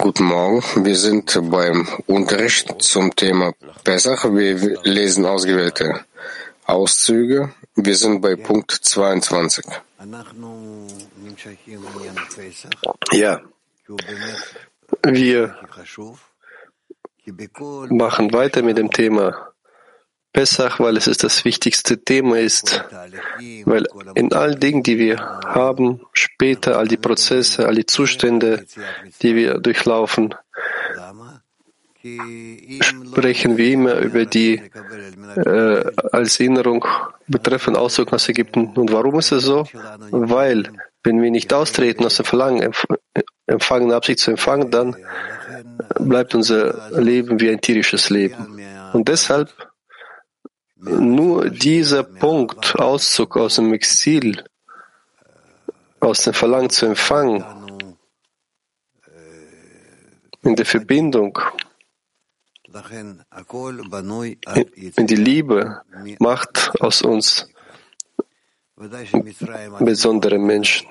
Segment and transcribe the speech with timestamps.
[0.00, 0.84] Guten Morgen.
[0.84, 3.52] Wir sind beim Unterricht zum Thema
[3.84, 4.24] Pesach.
[4.24, 6.04] Wir lesen ausgewählte
[6.66, 7.54] Auszüge.
[7.76, 9.64] Wir sind bei Punkt 22.
[13.12, 13.40] Ja.
[15.04, 15.54] Wir
[17.90, 19.53] machen weiter mit dem Thema
[20.34, 22.84] Pessach, weil es ist das wichtigste Thema ist,
[23.64, 25.16] weil in all Dingen, die wir
[25.46, 28.66] haben, später all die Prozesse, all die Zustände,
[29.22, 30.34] die wir durchlaufen,
[32.80, 34.60] sprechen wir immer über die
[35.36, 36.84] äh, als Erinnerung
[37.28, 38.72] betreffend Auszug aus Ägypten.
[38.74, 39.66] Und warum ist es so?
[40.10, 40.68] Weil,
[41.04, 42.74] wenn wir nicht austreten aus dem Verlangen,
[43.46, 44.96] empfangen, Absicht zu empfangen, dann
[46.00, 48.60] bleibt unser Leben wie ein tierisches Leben.
[48.92, 49.48] Und deshalb
[50.84, 54.44] nur dieser Punkt, Auszug aus dem Exil,
[56.00, 57.44] aus dem Verlangen zu empfangen,
[60.42, 61.38] in der Verbindung,
[64.96, 65.82] in die Liebe,
[66.18, 67.48] macht aus uns
[69.80, 70.88] besondere Menschen.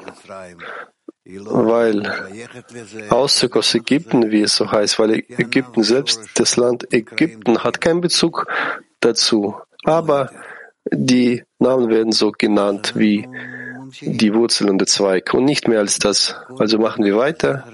[1.26, 2.06] Weil
[3.10, 8.02] Auszug aus Ägypten, wie es so heißt, weil Ägypten selbst, das Land Ägypten, hat keinen
[8.02, 8.46] Bezug
[9.00, 9.56] dazu.
[9.84, 10.32] Aber
[10.92, 13.28] die Namen werden so genannt wie
[14.02, 16.36] die Wurzel und der Zweig und nicht mehr als das.
[16.58, 17.66] Also machen wir weiter.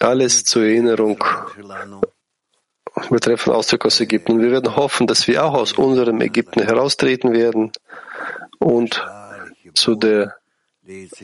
[0.00, 1.22] Alles zur Erinnerung
[3.10, 4.40] betreffend Ausdruck aus Ägypten.
[4.40, 7.72] Wir werden hoffen, dass wir auch aus unserem Ägypten heraustreten werden
[8.58, 9.04] und
[9.74, 10.36] zu der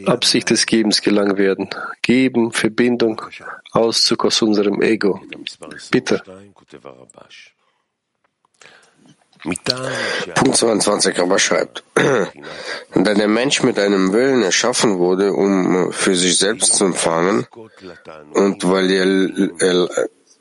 [0.07, 1.71] Absicht des Gebens gelangen werden.
[2.03, 3.23] Geben, Verbindung,
[3.73, 5.21] Auszug aus unserem Ego.
[5.91, 6.23] Bitte.
[10.35, 11.83] Punkt 22 aber schreibt,
[12.95, 17.47] da der Mensch mit einem Willen erschaffen wurde, um für sich selbst zu empfangen,
[18.35, 18.89] und weil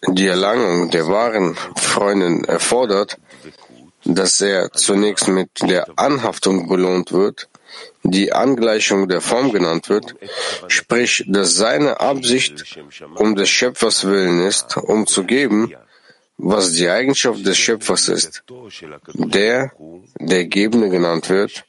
[0.08, 3.18] die, Erlangung der wahren Freundin erfordert,
[4.06, 7.50] dass er zunächst mit der Anhaftung belohnt wird,
[8.04, 10.16] die Angleichung der Form genannt wird,
[10.68, 12.78] sprich, dass seine Absicht
[13.16, 15.74] um des Schöpfers Willen ist, um zu geben,
[16.41, 18.44] was die Eigenschaft des Schöpfers ist,
[19.13, 19.72] der,
[20.19, 21.66] der Gebende genannt wird,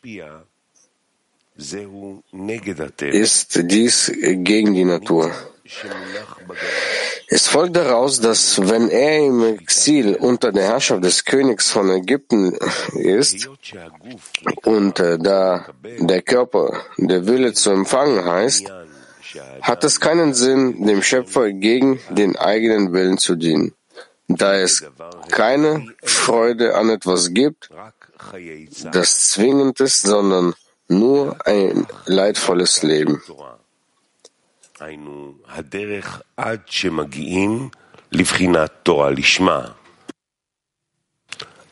[2.99, 5.31] ist dies gegen die Natur.
[7.29, 12.57] Es folgt daraus, dass wenn er im Exil unter der Herrschaft des Königs von Ägypten
[12.95, 13.49] ist
[14.65, 15.67] und da
[15.99, 18.73] der Körper der Wille zu empfangen heißt,
[19.63, 23.75] hat es keinen Sinn, dem Schöpfer gegen den eigenen Willen zu dienen
[24.37, 24.85] da es
[25.31, 27.71] keine Freude an etwas gibt,
[28.93, 30.55] das zwingend ist, sondern
[30.89, 33.23] nur ein leidvolles Leben.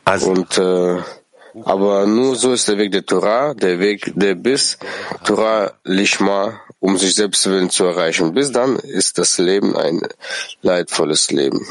[0.05, 1.01] Und äh,
[1.65, 4.77] aber nur so ist der Weg der Torah, der Weg der bis
[5.25, 8.33] Torah Lishma, um sich selbst willen zu erreichen.
[8.33, 10.01] Bis dann ist das Leben ein
[10.61, 11.65] leidvolles Leben.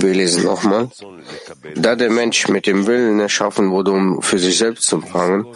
[0.00, 0.88] Wir lesen nochmal.
[1.76, 5.46] Da der Mensch mit dem Willen erschaffen wurde, um für sich selbst zu empfangen,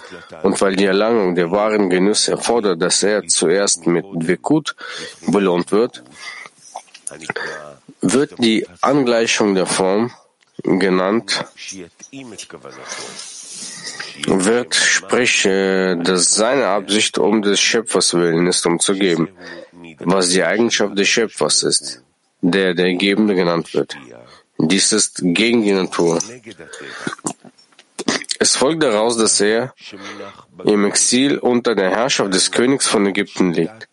[0.43, 4.77] und weil die Erlangung der wahren Genüsse erfordert, dass er zuerst mit Wekut
[5.27, 6.05] belohnt wird,
[8.01, 10.13] wird die Angleichung der Form
[10.63, 11.45] genannt,
[14.27, 19.29] wird, sprich, äh, dass seine Absicht um des Schöpfers willen ist, um zu geben,
[19.99, 22.03] was die Eigenschaft des Schöpfers ist
[22.41, 23.97] der der Gebende genannt wird.
[24.59, 26.21] Dies ist gegen die Natur.
[28.39, 29.75] Es folgt daraus, dass er
[30.65, 33.89] im Exil unter der Herrschaft des Königs von Ägypten liegt.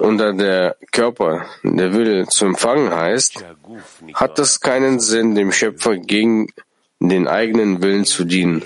[0.00, 3.44] Da der Körper der Wille zu empfangen heißt,
[4.14, 6.48] hat es keinen Sinn, dem Schöpfer gegen
[7.00, 8.62] den eigenen Willen zu dienen,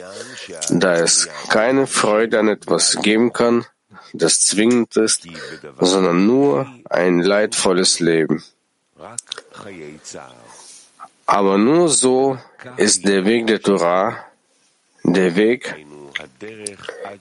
[0.70, 3.64] da es keine Freude an etwas geben kann,
[4.12, 5.26] das zwingend ist,
[5.78, 8.42] sondern nur ein leidvolles Leben.
[11.26, 12.38] Aber nur so
[12.76, 14.30] ist der Weg der Torah
[15.04, 15.86] der Weg,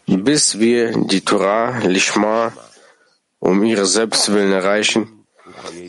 [0.06, 2.52] bis wir die Torah Lishma
[3.40, 5.26] um ihre Selbstwillen erreichen.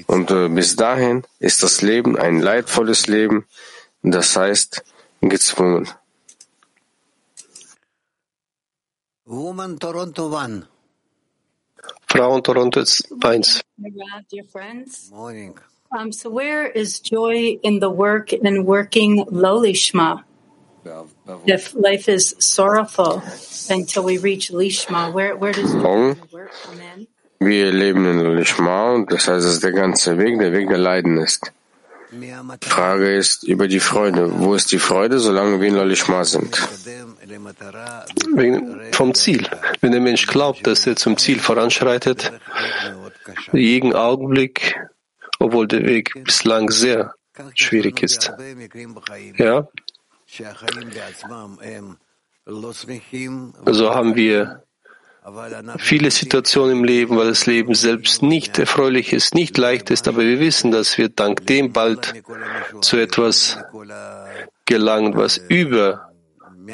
[0.07, 3.47] Und äh, bis dahin ist das Leben ein leidvolles Leben,
[4.03, 4.83] das heißt
[5.21, 5.89] gezwungen.
[9.25, 10.65] Woman Toronto 1.
[12.09, 13.61] Frauen Toronto 1.
[15.93, 20.23] Um, so where is joy in the work and working lowly Shema?
[21.47, 23.23] If life is sorrowful
[23.69, 27.07] until we reach Lishma, where, where does the work come in?
[27.41, 30.79] Wir leben in Lishma und das heißt, es ist der ganze Weg, der Weg der
[30.79, 31.51] Leiden ist.
[32.13, 34.41] Die Frage ist über die Freude.
[34.41, 36.57] Wo ist die Freude, solange wir in Lishma sind?
[38.93, 39.49] Vom Ziel.
[39.81, 42.33] Wenn der Mensch glaubt, dass er zum Ziel voranschreitet,
[43.53, 44.70] jeden Augenblick,
[45.41, 47.15] obwohl der Weg bislang sehr
[47.55, 48.33] schwierig ist.
[49.37, 49.69] Ja,
[53.67, 54.63] so haben wir
[55.79, 60.21] viele Situationen im Leben, weil das Leben selbst nicht erfreulich ist, nicht leicht ist, aber
[60.21, 62.15] wir wissen, dass wir dank dem bald
[62.81, 63.59] zu etwas
[64.67, 66.13] gelangen, was über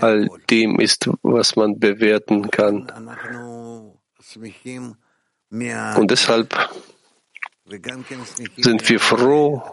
[0.00, 2.90] all dem ist, was man bewerten kann.
[5.96, 6.54] Und deshalb
[8.57, 9.63] sind wir froh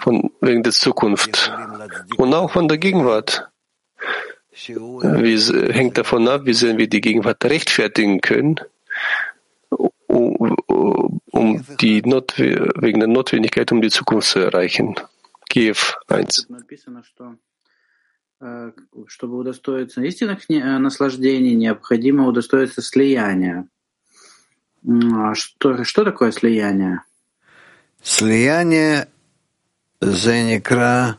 [0.00, 1.52] von, wegen der Zukunft
[2.16, 3.48] und auch von der Gegenwart.
[4.50, 8.60] Wie, hängt davon ab, wie sehr wir die Gegenwart rechtfertigen können,
[9.70, 10.56] um,
[11.30, 14.94] um die Not, wegen der Notwendigkeit, um die Zukunft zu erreichen.
[15.48, 15.76] Kiew
[16.08, 16.48] 1.
[19.06, 23.68] Чтобы удостоиться истинных наслаждений, необходимо удостоиться слияния.
[25.34, 27.02] Что, что такое слияние?
[28.02, 29.08] Слияние
[30.00, 31.18] зенекра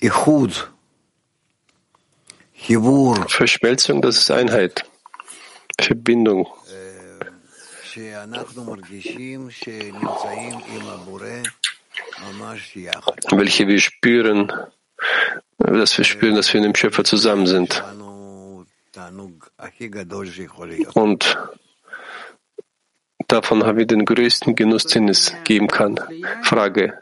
[0.00, 0.70] ихуд.
[3.28, 4.84] Verschmelzung, das ist Einheit,
[5.80, 6.46] Verbindung.
[13.30, 14.52] Welche wir spüren,
[15.58, 17.82] dass wir spüren, dass wir mit dem Schöpfer zusammen sind.
[20.94, 21.38] Und
[23.33, 25.99] davon haben wir den größten Genuss, den es geben kann.
[26.43, 27.01] Frage.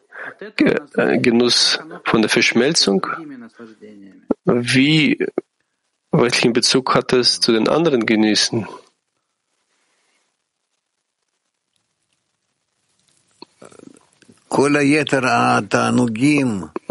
[0.95, 3.05] Genuss von der Verschmelzung?
[4.45, 5.19] Wie,
[6.11, 8.67] welchen Bezug hat es zu den anderen Genüssen?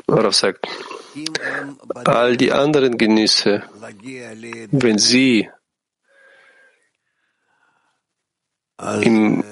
[0.08, 0.66] Rav sagt,
[2.04, 3.62] all die anderen Genüsse,
[4.70, 5.48] wenn sie
[9.02, 9.44] im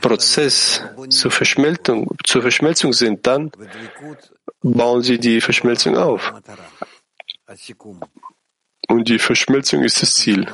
[0.00, 3.50] Prozess zur Verschmelzung, zur Verschmelzung sind, dann
[4.62, 6.32] bauen sie die Verschmelzung auf.
[8.88, 10.46] Und die Verschmelzung ist das Ziel.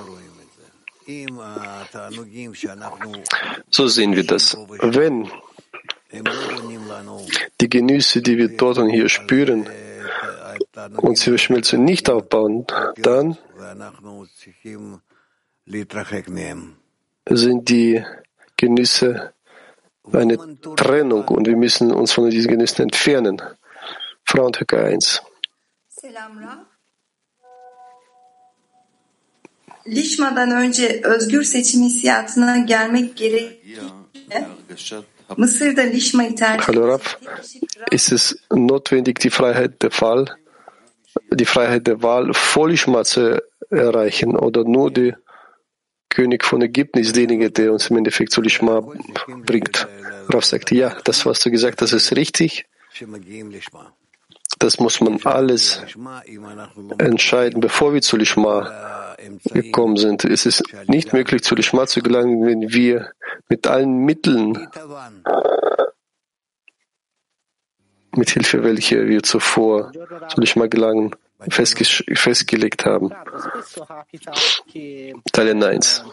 [3.71, 4.57] So sehen wir das.
[4.81, 5.31] Wenn
[7.61, 9.69] die Genüsse, die wir dort und hier spüren,
[10.97, 12.67] uns die Verschmelzung nicht aufbauen,
[12.97, 13.39] dann
[17.29, 18.05] sind die
[18.57, 19.33] Genüsse
[20.13, 20.37] eine
[20.77, 23.41] Trennung und wir müssen uns von diesen Genüssen entfernen.
[24.25, 25.23] Frauenhöcker 1.
[29.87, 34.97] Lişmadan önce özgür seçim hissiyatına gelmek gerekirse
[35.37, 37.01] Mısır'da Lişma'yı tercih Hallo Rav,
[37.91, 40.27] ist es notwendig, die Freiheit der Wahl,
[41.33, 43.41] die Freiheit der Wahl vor Lishma zu
[43.71, 45.17] erreichen oder nur der
[46.13, 48.83] König von Ägypten ist derjenige, der uns im Endeffekt zu Lishma
[49.47, 49.89] bringt?
[50.29, 52.67] Rav sagt, ja, das, was du gesagt hast, ist richtig.
[54.59, 55.83] Das muss man alles
[56.99, 60.25] entscheiden, bevor wir zu Lishma gekommen sind.
[60.25, 63.13] Es ist nicht möglich, zu Lishma zu gelangen, wenn wir
[63.49, 64.69] mit allen Mitteln,
[68.15, 69.93] mit Hilfe welcher wir zuvor
[70.29, 71.17] zu Lishma gelangen,
[71.49, 71.85] festge
[72.15, 73.11] festgelegt haben.
[75.33, 76.05] Teil 1.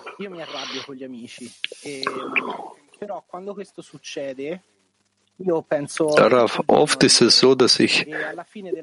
[6.18, 8.06] Darauf oft ist es so, dass ich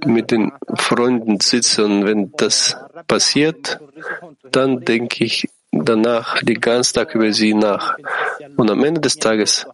[0.07, 2.77] mit den Freunden sitze und wenn das
[3.07, 3.79] passiert,
[4.53, 7.97] dann denke ich danach den ganzen Tag über sie nach.
[8.57, 9.67] Und am Ende des Tages,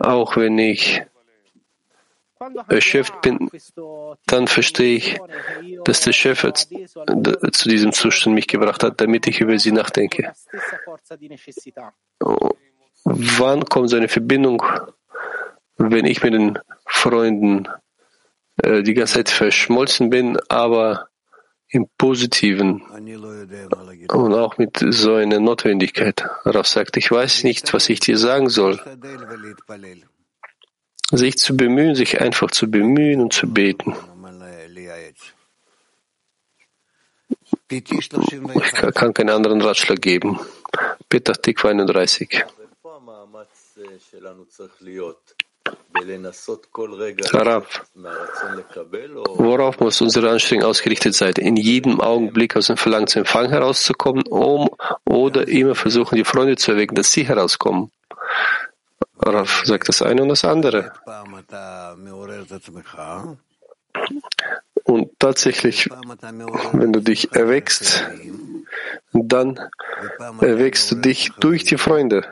[0.00, 1.02] auch wenn ich
[2.68, 3.50] erschöpft bin,
[4.26, 5.18] dann verstehe ich,
[5.84, 10.32] dass der Chef zu diesem Zustand mich gebracht hat, damit ich über sie nachdenke.
[13.04, 14.62] Wann kommt so eine Verbindung,
[15.76, 17.68] wenn ich mit den Freunden
[18.62, 21.08] äh, die ganze Zeit verschmolzen bin, aber
[21.68, 26.24] im Positiven und auch mit so einer Notwendigkeit.
[26.44, 28.80] Rav sagt, ich weiß nicht, was ich dir sagen soll.
[31.12, 33.94] Sich zu bemühen, sich einfach zu bemühen und zu beten.
[37.68, 40.40] Ich kann keinen anderen Ratschlag geben.
[41.08, 42.44] Peter Tikva 31.
[47.32, 47.66] Rav,
[49.36, 51.34] worauf muss unsere Anstrengung ausgerichtet sein?
[51.38, 54.68] In jedem Augenblick aus dem Verlangen zu Empfang herauszukommen, um
[55.04, 57.90] oder immer versuchen, die Freunde zu erwecken, dass sie herauskommen?
[59.26, 60.92] Rav sagt das eine und das andere.
[64.84, 65.88] Und tatsächlich,
[66.72, 68.04] wenn du dich erweckst,
[69.12, 69.58] dann
[70.40, 72.26] erweckst du dich durch die Freunde.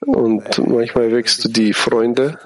[0.00, 2.38] Und manchmal erweckst du die Freunde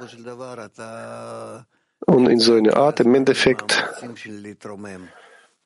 [2.06, 3.84] und in so einer Art, im Endeffekt,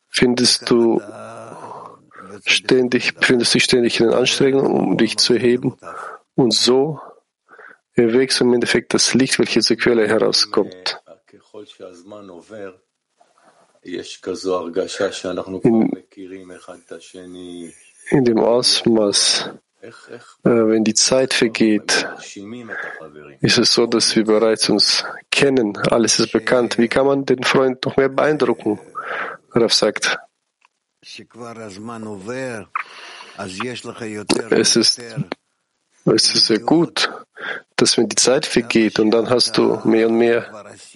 [0.09, 1.01] findest du
[2.45, 5.77] ständig, findest dich ständig in den Anstrengungen, um dich zu erheben.
[6.35, 7.01] Und so
[7.95, 11.01] erwächst du im Endeffekt das Licht, welches zur Quelle herauskommt.
[15.63, 15.91] In,
[18.11, 19.51] in dem Ausmaß,
[19.83, 19.91] äh,
[20.45, 22.09] wenn die Zeit vergeht,
[23.41, 26.79] ist es so, dass wir bereits uns kennen, alles ist bekannt.
[26.79, 28.79] Wie kann man den Freund noch mehr beeindrucken?
[29.51, 30.19] Rav sagt,
[34.51, 35.01] es ist,
[36.07, 37.11] es ist sehr gut,
[37.77, 40.47] dass wenn die Zeit vergeht und dann hast du mehr und mehr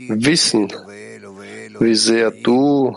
[0.09, 0.73] Wissen,
[1.79, 2.97] wie sehr du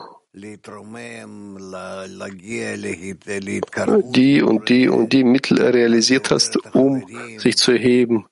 [4.13, 7.05] die und die und die Mittel realisiert hast, um
[7.37, 8.27] sich zu erheben,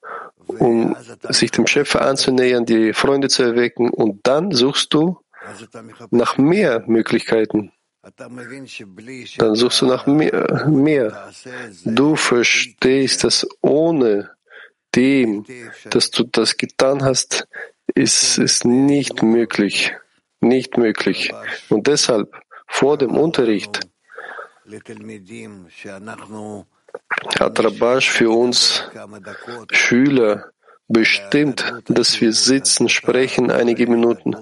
[0.47, 0.95] um
[1.29, 5.17] sich dem Schöpfer anzunähern, die Freunde zu erwecken, und dann suchst du
[6.11, 7.71] nach mehr Möglichkeiten.
[9.37, 10.67] Dann suchst du nach mehr.
[10.67, 11.31] mehr.
[11.85, 14.31] Du verstehst, dass ohne
[14.95, 15.45] dem,
[15.89, 17.47] dass du das getan hast,
[17.93, 19.93] ist es nicht möglich.
[20.39, 21.33] Nicht möglich.
[21.69, 22.35] Und deshalb
[22.67, 23.79] vor dem Unterricht
[27.39, 28.83] hat Rabash für uns
[29.71, 30.51] Schüler
[30.87, 34.35] bestimmt, dass wir sitzen, sprechen einige Minuten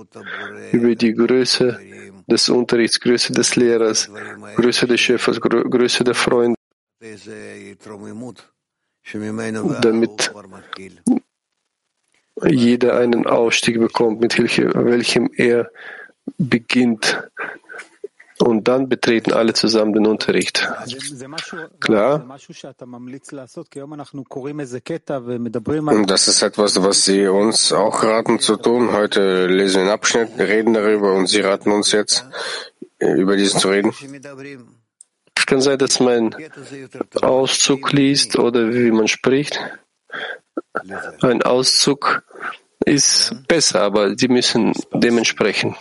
[0.72, 1.80] über die Größe
[2.28, 4.10] des Unterrichts, Größe des Lehrers,
[4.56, 6.56] Größe des Schöpfers, Größe der Freunde,
[9.82, 10.34] damit
[12.44, 15.72] jeder einen Ausstieg bekommt, mit welchem er
[16.38, 17.24] beginnt.
[18.40, 20.68] Und dann betreten alle zusammen den Unterricht.
[21.80, 22.26] Klar?
[25.96, 28.92] Und das ist etwas, was Sie uns auch raten zu tun.
[28.92, 32.26] Heute lesen wir einen Abschnitt, reden darüber und Sie raten uns jetzt,
[33.00, 33.94] über diesen zu reden.
[35.38, 36.36] Es kann sein, dass man
[37.22, 39.60] Auszug liest oder wie man spricht.
[41.22, 42.24] Ein Auszug
[42.84, 45.78] ist besser, aber Sie müssen dementsprechend.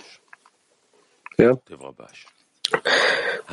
[1.36, 1.58] Ja?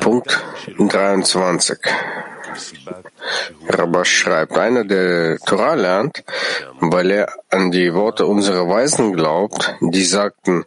[0.00, 0.42] Punkt
[0.78, 1.78] 23.
[3.68, 6.24] Rabash schreibt, einer, der Torah lernt,
[6.80, 10.64] weil er an die Worte unserer Weisen glaubt, die sagten,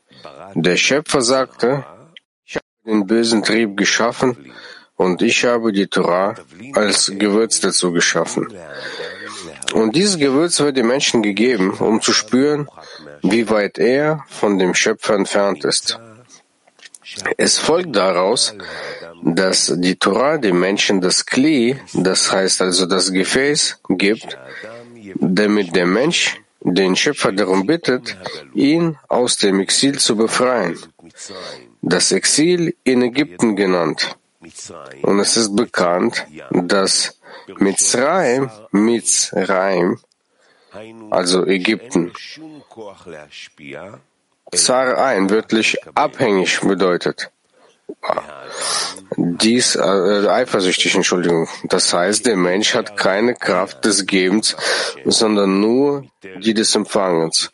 [0.55, 1.85] der Schöpfer sagte,
[2.45, 4.53] ich habe den bösen Trieb geschaffen
[4.95, 6.35] und ich habe die Torah
[6.73, 8.47] als Gewürz dazu geschaffen.
[9.73, 12.69] Und dieses Gewürz wird den Menschen gegeben, um zu spüren,
[13.21, 15.99] wie weit er von dem Schöpfer entfernt ist.
[17.37, 18.55] Es folgt daraus,
[19.23, 24.37] dass die Torah dem Menschen das Kli, das heißt also das Gefäß, gibt,
[25.19, 28.17] damit der Mensch den Schöpfer darum bittet,
[28.53, 30.77] ihn aus dem Exil zu befreien.
[31.81, 34.17] Das Exil in Ägypten genannt.
[35.03, 37.19] Und es ist bekannt, dass
[37.57, 39.99] Mitzrayim, Mitzrayim,
[41.11, 42.11] also Ägypten,
[44.55, 47.31] Zar ein wörtlich abhängig bedeutet.
[49.17, 51.47] Dies, äh, eifersüchtig, Entschuldigung.
[51.65, 54.55] Das heißt, der Mensch hat keine Kraft des Gebens,
[55.05, 56.05] sondern nur
[56.43, 57.51] die des Empfangens.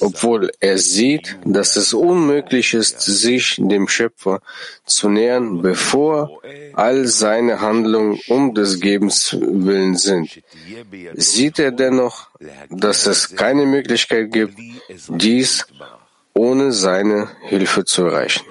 [0.00, 4.40] Obwohl er sieht, dass es unmöglich ist, sich dem Schöpfer
[4.86, 6.40] zu nähern, bevor
[6.72, 10.42] all seine Handlungen um des Gebens willen sind.
[11.14, 12.28] Sieht er dennoch,
[12.70, 14.58] dass es keine Möglichkeit gibt,
[15.08, 15.66] dies
[16.44, 17.18] ohne seine
[17.52, 18.44] Hilfe zu erreichen.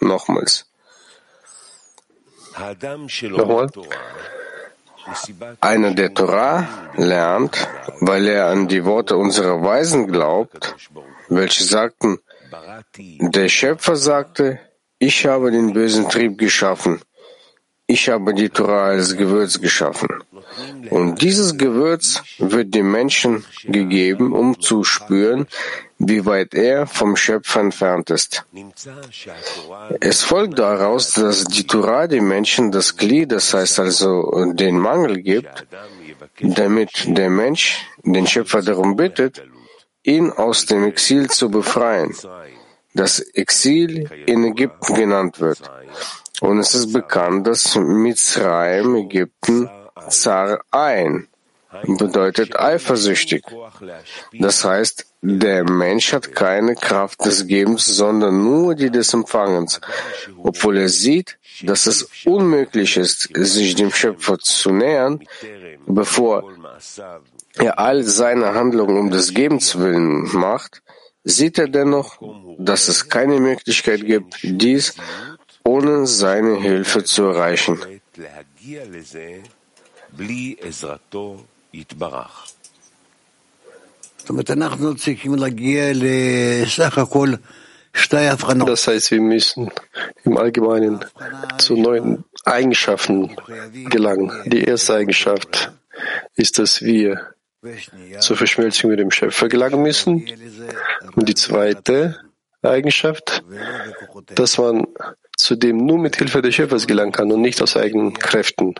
[0.00, 0.66] Nochmals.
[3.22, 3.68] Nochmal.
[5.60, 6.56] Einer der Torah
[6.96, 7.54] lernt,
[8.00, 10.76] weil er an die Worte unserer Weisen glaubt,
[11.28, 12.18] welche sagten,
[13.36, 14.60] der Schöpfer sagte,
[14.98, 17.00] ich habe den bösen Trieb geschaffen,
[17.86, 20.10] ich habe die Torah als Gewürz geschaffen.
[20.90, 25.46] Und dieses Gewürz wird dem Menschen gegeben, um zu spüren,
[25.98, 28.44] wie weit er vom Schöpfer entfernt ist.
[30.00, 35.20] Es folgt daraus, dass die Torah dem Menschen das Glied, das heißt also den Mangel
[35.22, 35.66] gibt,
[36.40, 39.42] damit der Mensch den Schöpfer darum bittet,
[40.04, 42.14] ihn aus dem Exil zu befreien.
[42.94, 45.60] Das Exil in Ägypten genannt wird.
[46.40, 49.68] Und es ist bekannt, dass Mitzrayim, Ägypten,
[50.08, 51.26] Zar ein
[51.86, 53.44] bedeutet eifersüchtig.
[54.32, 59.80] Das heißt, der Mensch hat keine Kraft des Gebens, sondern nur die des Empfangens,
[60.42, 65.20] obwohl er sieht, dass es unmöglich ist, sich dem Schöpfer zu nähern,
[65.86, 66.44] bevor
[67.56, 70.82] er all seine Handlungen um des Gebens willen macht,
[71.24, 72.20] sieht er dennoch,
[72.58, 74.94] dass es keine Möglichkeit gibt, dies
[75.64, 77.78] ohne seine Hilfe zu erreichen.
[88.66, 89.70] Das heißt, wir müssen
[90.24, 91.04] im Allgemeinen
[91.58, 93.36] zu neuen Eigenschaften
[93.90, 94.30] gelangen.
[94.46, 95.72] Die erste Eigenschaft
[96.36, 97.34] ist, dass wir
[98.20, 100.26] zur Verschmelzung mit dem Schöpfer gelangen müssen.
[101.14, 102.20] Und die zweite
[102.62, 103.42] Eigenschaft,
[104.34, 104.86] dass man
[105.38, 108.74] zu dem nur mit Hilfe des Schöpfers gelangen kann und nicht aus eigenen Kräften.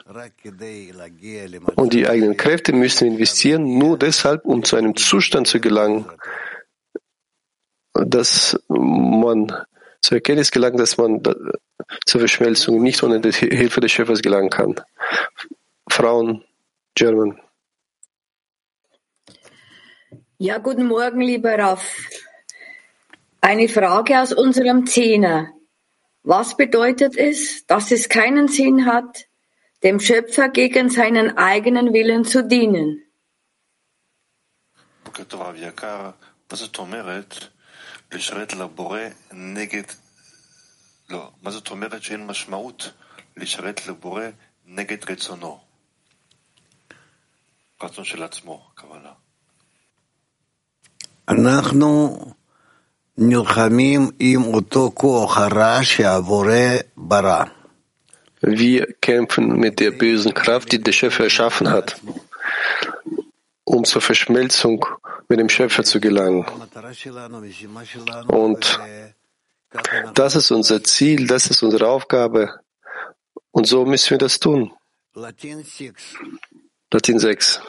[1.77, 6.05] Und die eigenen Kräfte müssen investieren, nur deshalb, um zu einem Zustand zu gelangen,
[7.95, 9.53] dass man
[10.01, 11.23] zur Erkenntnis gelangt, dass man
[12.05, 14.75] zur Verschmelzung nicht ohne die Hilfe des Schöpfers gelangen kann.
[15.89, 16.45] Frauen,
[16.95, 17.41] German.
[20.39, 21.97] Ja, guten Morgen, lieber Raff.
[23.41, 25.53] Eine Frage aus unserem Zehner.
[26.28, 29.28] Was bedeutet es, dass es keinen Sinn hat,
[29.84, 33.02] dem Schöpfer gegen seinen eigenen Willen zu dienen?
[38.14, 39.00] לשרת לבורא
[39.32, 39.84] נגד,
[41.10, 42.92] לא, מה זאת אומרת שאין משמעות
[43.38, 44.26] לשרת לבורא
[44.66, 45.60] נגד רצונו?
[47.82, 49.12] רצון של עצמו, הכוונה.
[51.30, 52.18] אנחנו
[58.41, 62.01] wir kämpfen mit der bösen Kraft, die der Schöpfer erschaffen hat,
[63.65, 64.87] um zur Verschmelzung
[65.29, 66.47] mit dem Schöpfer zu gelangen.
[68.29, 68.81] Und
[70.15, 72.61] das ist unser Ziel, das ist unsere Aufgabe.
[73.51, 74.73] Und so müssen wir das tun.
[75.15, 75.65] Latin
[77.19, 77.61] 6.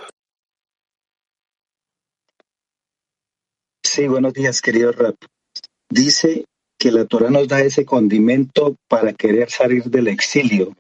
[3.84, 5.18] Sí, buenos días, querido Rap.
[5.90, 6.46] Dice
[6.78, 10.76] que la Torah nos da ese condimento para querer salir del exilio.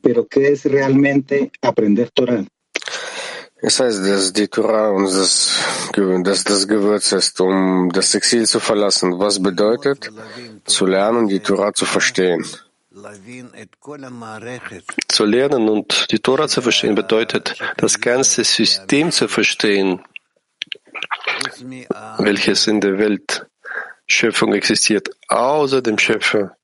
[0.00, 2.44] Pero ¿qué es realmente aprender Torah?
[3.62, 8.58] Es heißt, dass die Torah uns das, dass das Gewürz ist, um das Exil zu
[8.58, 9.20] verlassen.
[9.20, 10.10] Was bedeutet,
[10.64, 12.44] zu lernen, die Torah zu verstehen?
[15.08, 20.00] Zu lernen und die Torah zu verstehen bedeutet, das ganze System zu verstehen,
[22.18, 23.46] welches in der Welt
[24.06, 26.56] Schöpfung existiert, außer dem Schöpfer.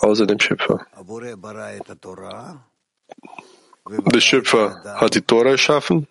[0.00, 0.86] Außer dem Schöpfer.
[3.88, 6.06] Der Schöpfer hat die Tora erschaffen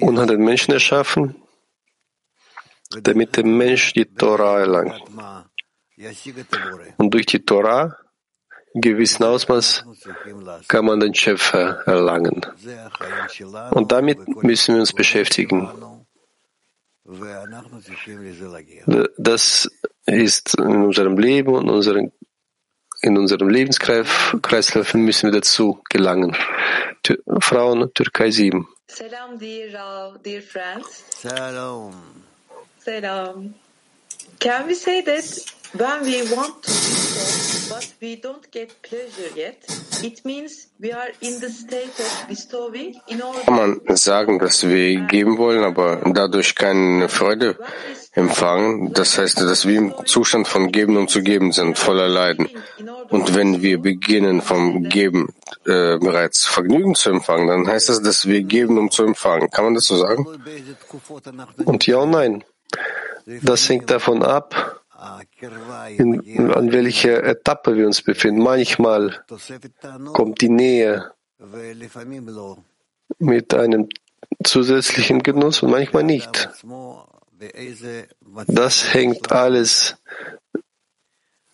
[0.00, 1.36] und hat den Menschen erschaffen,
[2.90, 5.00] damit der Mensch die Tora erlangt.
[6.96, 7.96] Und durch die Tora,
[8.72, 9.84] in gewissem Ausmaß,
[10.66, 12.44] kann man den Schöpfer erlangen.
[13.70, 15.70] Und damit müssen wir uns beschäftigen.
[19.18, 19.70] Das
[20.06, 22.12] ist in unserem Leben und unseren
[23.02, 26.34] in unserem Lebenskreislauf müssen wir dazu gelangen.
[27.02, 28.66] Tür Frauen, Türkei 7.
[28.86, 31.04] Salam, dear Rav, dear friends.
[31.20, 31.92] Salam.
[32.78, 33.54] Salam.
[34.40, 35.24] Can we say that
[35.74, 39.66] when we want to do so, but we don't get pleasure yet,
[40.02, 44.66] it means we are in the state of bestowing in order Kann man sagen, dass
[44.66, 47.56] wir geben wollen, aber dadurch keine Freude
[48.12, 48.92] empfangen.
[48.92, 52.48] Das heißt, dass wir im Zustand von Geben und zu geben sind, voller Leiden.
[53.10, 55.28] Und wenn wir beginnen, vom Geben
[55.66, 59.50] äh, bereits Vergnügen zu empfangen, dann heißt das, dass wir geben, um zu empfangen.
[59.50, 60.26] Kann man das so sagen?
[61.64, 62.44] Und ja und nein.
[63.42, 64.83] Das hängt davon ab,
[65.96, 68.42] in, an welcher Etappe wir uns befinden.
[68.42, 69.24] Manchmal
[70.12, 71.10] kommt die Nähe
[73.18, 73.88] mit einem
[74.42, 76.48] zusätzlichen Genuss und manchmal nicht.
[78.46, 79.96] Das hängt alles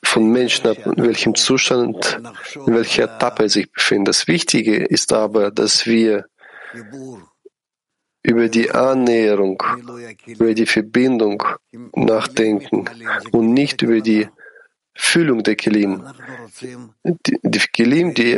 [0.02, 2.20] von Menschen ab, in welchem Zustand,
[2.66, 4.08] in welcher Etappe er sich befindet.
[4.08, 6.26] Das Wichtige ist aber, dass wir
[8.22, 9.62] über die Annäherung,
[10.26, 11.42] über die Verbindung
[11.94, 12.84] nachdenken
[13.32, 14.28] und nicht über die
[14.94, 16.04] Füllung der Kelim.
[16.60, 18.36] Die, die Kelim, die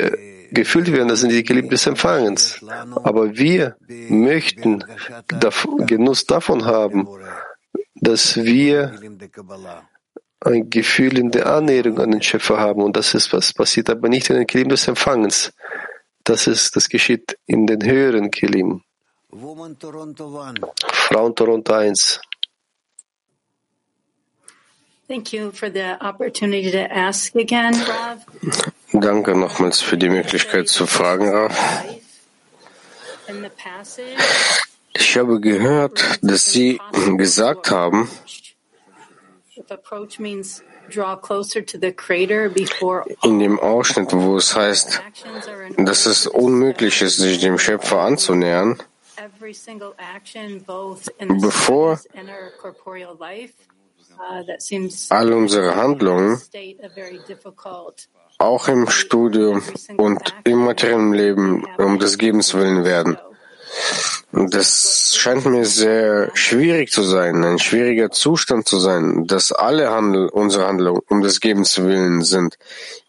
[0.53, 2.64] gefüllt werden, das sind die Kelim des Empfangens.
[3.03, 3.77] Aber wir
[4.09, 4.85] möchten
[5.87, 7.09] Genuss davon haben,
[7.97, 8.92] dass wir
[10.40, 12.83] ein Gefühl in der Annäherung an den Schöpfer haben.
[12.83, 15.53] Und das ist was passiert aber nicht in den Kelim des Empfangens.
[16.25, 18.83] Das ist, das geschieht in den höheren Kelim.
[19.35, 19.75] Frauen
[21.35, 22.21] Toronto 1.
[25.09, 28.27] Thank you for the opportunity to ask again, Rav.
[28.92, 31.57] Danke nochmals für die Möglichkeit zu fragen, Rav.
[34.95, 36.79] Ich habe gehört, dass Sie
[37.16, 38.11] gesagt haben,
[43.23, 45.03] in dem Ausschnitt, wo es heißt,
[45.79, 48.83] dass es unmöglich ist, sich dem Schöpfer anzunähern,
[49.22, 53.54] every single action, both in the Bevor- studies and our corporeal life.
[54.20, 56.38] Uh, that seems all unsere Handlungen,
[58.38, 59.62] auch im Studium
[59.96, 63.16] und im materiellen Leben, um des Gebens willen werden.
[64.32, 70.28] Das scheint mir sehr schwierig zu sein, ein schwieriger Zustand zu sein, dass alle Handel,
[70.28, 72.58] unsere Handlungen um des Gebens willen sind.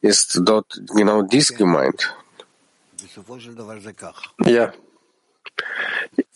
[0.01, 2.15] Ist dort genau dies gemeint?
[4.45, 4.73] Ja.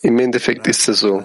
[0.00, 1.24] Im Endeffekt ist es so.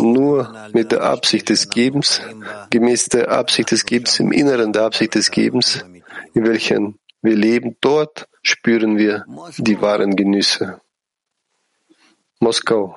[0.00, 2.22] Nur mit der Absicht des Gebens,
[2.70, 5.84] gemäß der Absicht des Gebens, im Inneren der Absicht des Gebens,
[6.34, 9.24] in welchen wir leben, dort spüren wir
[9.58, 10.80] die wahren Genüsse.
[12.40, 12.96] Moskau.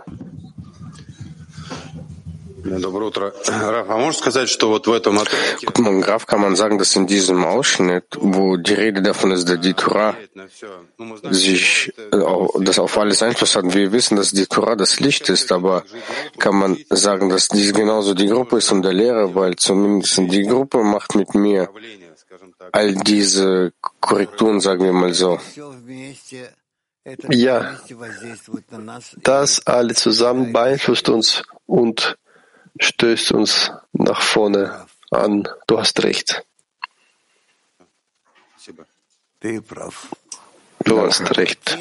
[5.65, 9.50] Guten Morgen, Graf, kann man sagen, dass in diesem Ausschnitt, wo die Rede davon ist,
[9.50, 10.15] dass die Torah
[11.32, 11.91] sich,
[12.60, 15.84] das auf alles Einfluss hat, wir wissen, dass die Torah das Licht ist, aber
[16.38, 20.43] kann man sagen, dass dies genauso die Gruppe ist und der Lehrer, weil zumindest die
[20.43, 21.69] Gruppe macht mit mir
[22.71, 25.39] all diese Korrekturen, sagen wir mal so.
[27.30, 27.80] Ja,
[29.24, 32.17] das alle zusammen beeinflusst uns und
[32.79, 35.47] stößt uns nach vorne an.
[35.67, 36.43] Du hast recht.
[40.84, 41.77] Du hast recht.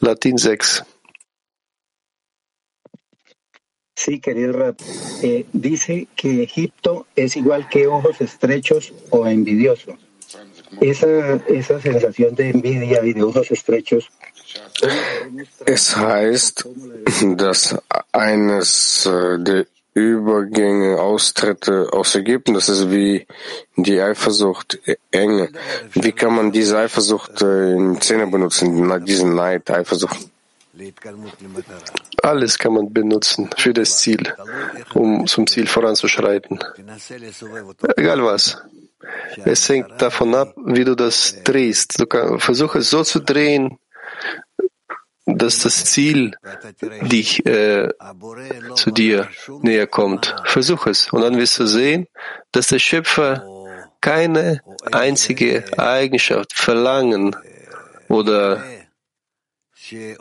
[0.00, 0.84] Latin 6.
[3.96, 4.76] Sí, querido Rab.
[5.22, 9.94] Eh, dice que Egipto es igual que ojos estrechos o envidiosos.
[10.80, 14.10] Esa, esa sensación de envidia y de ojos estrechos
[15.64, 16.68] Es heißt,
[17.36, 17.76] dass
[18.12, 23.26] eines äh, der Übergänge, Austritte aus Ägypten, das ist wie
[23.76, 25.50] die Eifersucht, äh, Enge.
[25.92, 30.18] Wie kann man diese Eifersucht äh, in Szene benutzen, diesen Neid, Eifersucht?
[32.22, 34.34] Alles kann man benutzen für das Ziel,
[34.94, 36.58] um zum Ziel voranzuschreiten.
[37.96, 38.58] Egal was.
[39.44, 42.00] Es hängt davon ab, wie du das drehst.
[42.00, 43.78] Du kann, versuche es so zu drehen,
[45.26, 46.36] dass das Ziel
[47.02, 47.88] dich äh,
[48.74, 49.28] zu dir
[49.62, 50.34] näher kommt.
[50.44, 51.12] Versuch es.
[51.12, 52.06] Und dann wirst du sehen,
[52.52, 53.44] dass der Schöpfer
[54.00, 54.60] keine
[54.92, 57.34] einzige Eigenschaft, Verlangen
[58.08, 58.62] oder
[59.90, 60.14] äh,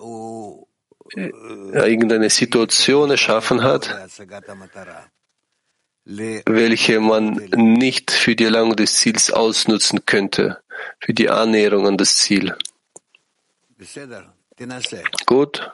[1.73, 3.93] irgendeine Situation erschaffen hat,
[6.05, 10.59] welche man nicht für die Erlangung des Ziels ausnutzen könnte,
[10.99, 12.55] für die Annäherung an das Ziel.
[15.25, 15.71] Gut,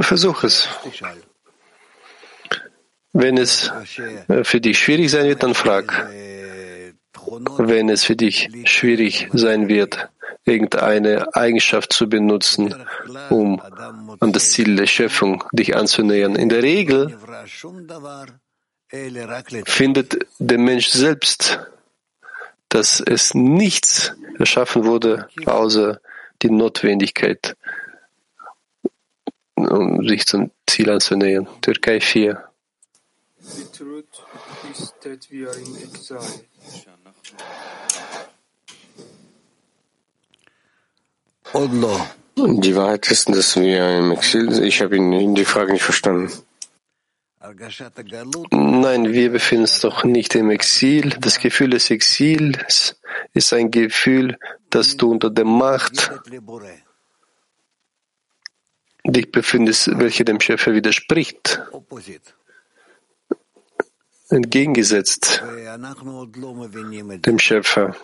[0.00, 0.68] versuch es.
[3.12, 3.72] Wenn es
[4.28, 6.08] äh, für dich schwierig sein wird, dann frag.
[7.58, 10.08] Wenn es für dich schwierig sein wird,
[10.44, 12.74] irgendeine Eigenschaft zu benutzen,
[13.28, 13.60] um
[14.20, 16.34] an das Ziel der Schöpfung dich anzunähern.
[16.36, 17.16] In der Regel
[19.64, 21.60] findet der Mensch selbst,
[22.68, 26.00] dass es nichts erschaffen wurde, außer
[26.42, 27.56] die Notwendigkeit,
[29.54, 31.48] um sich zum Ziel anzunähern.
[31.60, 32.42] Türkei 4.
[33.42, 34.04] The truth
[34.70, 36.20] is that we are in exile.
[42.36, 44.64] Die Wahrheit ist, dass wir im Exil sind.
[44.64, 46.30] Ich habe ihn die Frage nicht verstanden.
[47.42, 51.16] Nein, wir befinden uns doch nicht im Exil.
[51.20, 53.00] Das Gefühl des Exils
[53.32, 56.10] ist ein Gefühl, dass du unter der Macht
[59.06, 61.62] dich befindest, welche dem Schöpfer widerspricht,
[64.28, 65.42] entgegengesetzt
[67.26, 67.96] dem Schöpfer.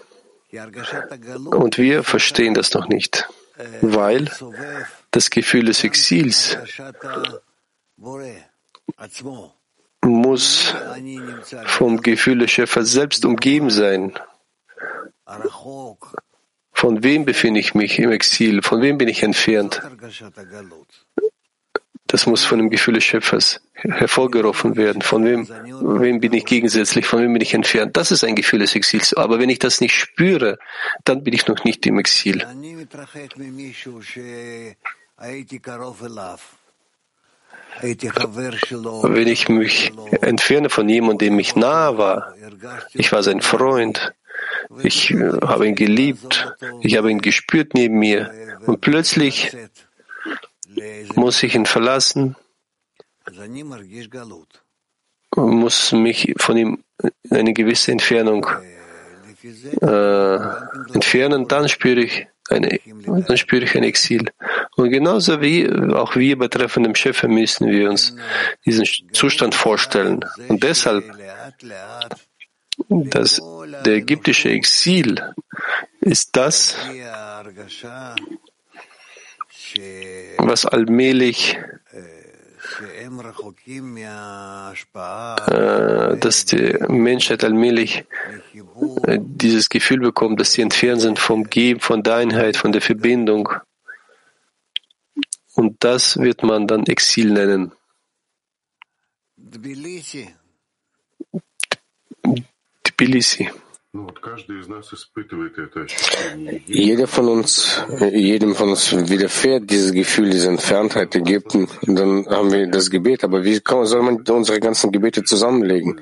[1.50, 3.28] Und wir verstehen das noch nicht,
[3.82, 4.30] weil
[5.10, 6.56] das Gefühl des Exils
[10.02, 10.74] muss
[11.66, 14.12] vom Gefühl des Schöpfers selbst umgeben sein.
[16.72, 18.62] Von wem befinde ich mich im Exil?
[18.62, 19.82] Von wem bin ich entfernt?
[22.06, 25.02] Das muss von dem Gefühl des Schöpfers hervorgerufen werden.
[25.02, 27.06] Von wem, wem bin ich gegensätzlich?
[27.06, 27.96] Von wem bin ich entfernt?
[27.96, 29.12] Das ist ein Gefühl des Exils.
[29.14, 30.58] Aber wenn ich das nicht spüre,
[31.04, 32.46] dann bin ich noch nicht im Exil.
[37.82, 42.34] Wenn ich mich entferne von jemandem, dem ich nahe war,
[42.92, 44.12] ich war sein Freund,
[44.82, 45.12] ich
[45.42, 48.32] habe ihn geliebt, ich habe ihn gespürt neben mir.
[48.66, 49.56] Und plötzlich
[51.14, 52.36] muss ich ihn verlassen,
[55.34, 56.84] muss mich von ihm
[57.30, 58.46] eine gewisse Entfernung
[59.80, 60.38] äh,
[60.94, 64.30] entfernen, dann spüre ich eine, dann spüre ich ein Exil.
[64.76, 68.16] Und genauso wie auch wir betreffend dem Schöpfer müssen wir uns
[68.64, 70.24] diesen Zustand vorstellen.
[70.48, 71.04] Und deshalb,
[72.88, 73.42] dass
[73.84, 75.20] der ägyptische Exil
[76.00, 76.76] ist das,
[80.38, 81.58] was allmählich
[81.92, 82.15] äh,
[86.18, 88.04] dass die Menschheit allmählich
[89.06, 92.82] äh, dieses Gefühl bekommt, dass sie entfernt sind vom Geben, von der Einheit, von der
[92.82, 93.48] Verbindung.
[95.54, 97.72] Und das wird man dann Exil nennen.
[102.84, 103.50] Tbilisi.
[106.66, 107.82] Jeder von uns,
[108.12, 111.68] jedem von uns widerfährt dieses Gefühl, diese Entferntheit Ägypten.
[111.82, 113.24] Dann haben wir das Gebet.
[113.24, 116.00] Aber wie soll man unsere ganzen Gebete zusammenlegen?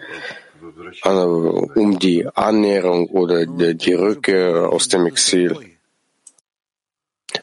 [1.02, 5.74] Also, um die Annäherung oder die Rückkehr aus dem Exil.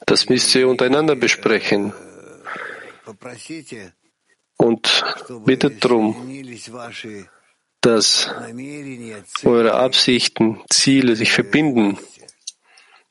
[0.05, 1.93] Das müsst ihr untereinander besprechen.
[4.57, 5.03] Und
[5.45, 6.15] bittet darum,
[7.81, 8.29] dass
[9.43, 11.97] eure Absichten, Ziele sich verbinden,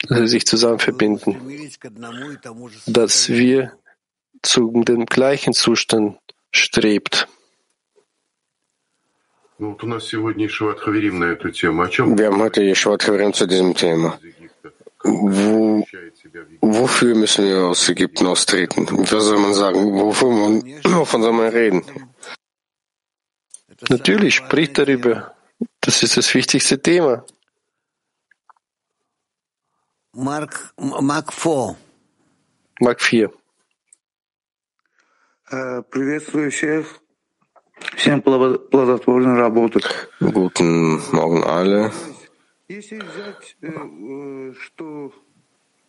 [0.08, 1.36] dass sie sich zusammen verbinden,
[2.86, 3.72] dass wir
[4.42, 6.18] zu dem gleichen Zustand
[6.52, 7.28] strebt.
[9.58, 9.68] Wir
[12.26, 14.18] haben heute Yeshuat Haverim zu diesem Thema.
[15.02, 15.84] Wo,
[16.60, 18.86] wofür müssen wir aus Ägypten austreten?
[18.88, 19.92] Was soll man sagen?
[19.94, 21.82] Wovon, wovon soll man reden?
[23.89, 25.35] Natürlich, spricht darüber.
[25.81, 27.25] Das ist das wichtigste Thema.
[30.13, 31.75] Mark, Mark 4.
[32.79, 33.31] Mark 4.
[35.89, 36.99] Приветствую всех.
[37.97, 39.81] Всем плодотворной работы.
[40.19, 41.91] Guten Morgen alle.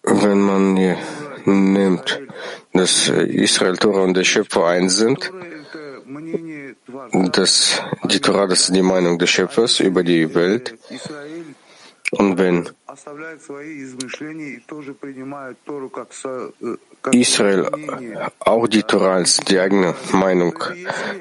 [0.03, 0.99] Wenn man hier
[1.45, 2.21] nimmt,
[2.73, 5.33] dass Israel, Tora und der Schöpfer eins sind,
[7.32, 10.78] dass die Torah, das ist die Meinung des Schöpfers über die Welt.
[12.12, 12.70] Und wenn
[17.12, 17.72] Israel
[18.40, 20.62] auch die Torah als die eigene Meinung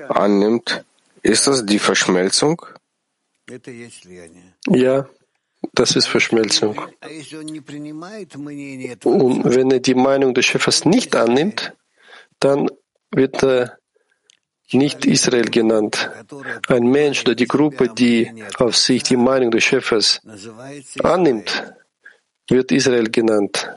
[0.08, 0.84] annimmt,
[1.22, 2.60] ist das die Verschmelzung?
[4.68, 5.08] Ja,
[5.72, 6.80] das ist Verschmelzung.
[9.04, 11.72] Und wenn er die Meinung des Schöpfers nicht annimmt,
[12.40, 12.68] dann
[13.12, 13.79] wird er
[14.74, 16.10] nicht Israel genannt.
[16.68, 20.20] Ein Mensch oder die Gruppe, die auf sich die Meinung des Schöpfers
[21.02, 21.74] annimmt,
[22.48, 23.68] wird Israel genannt.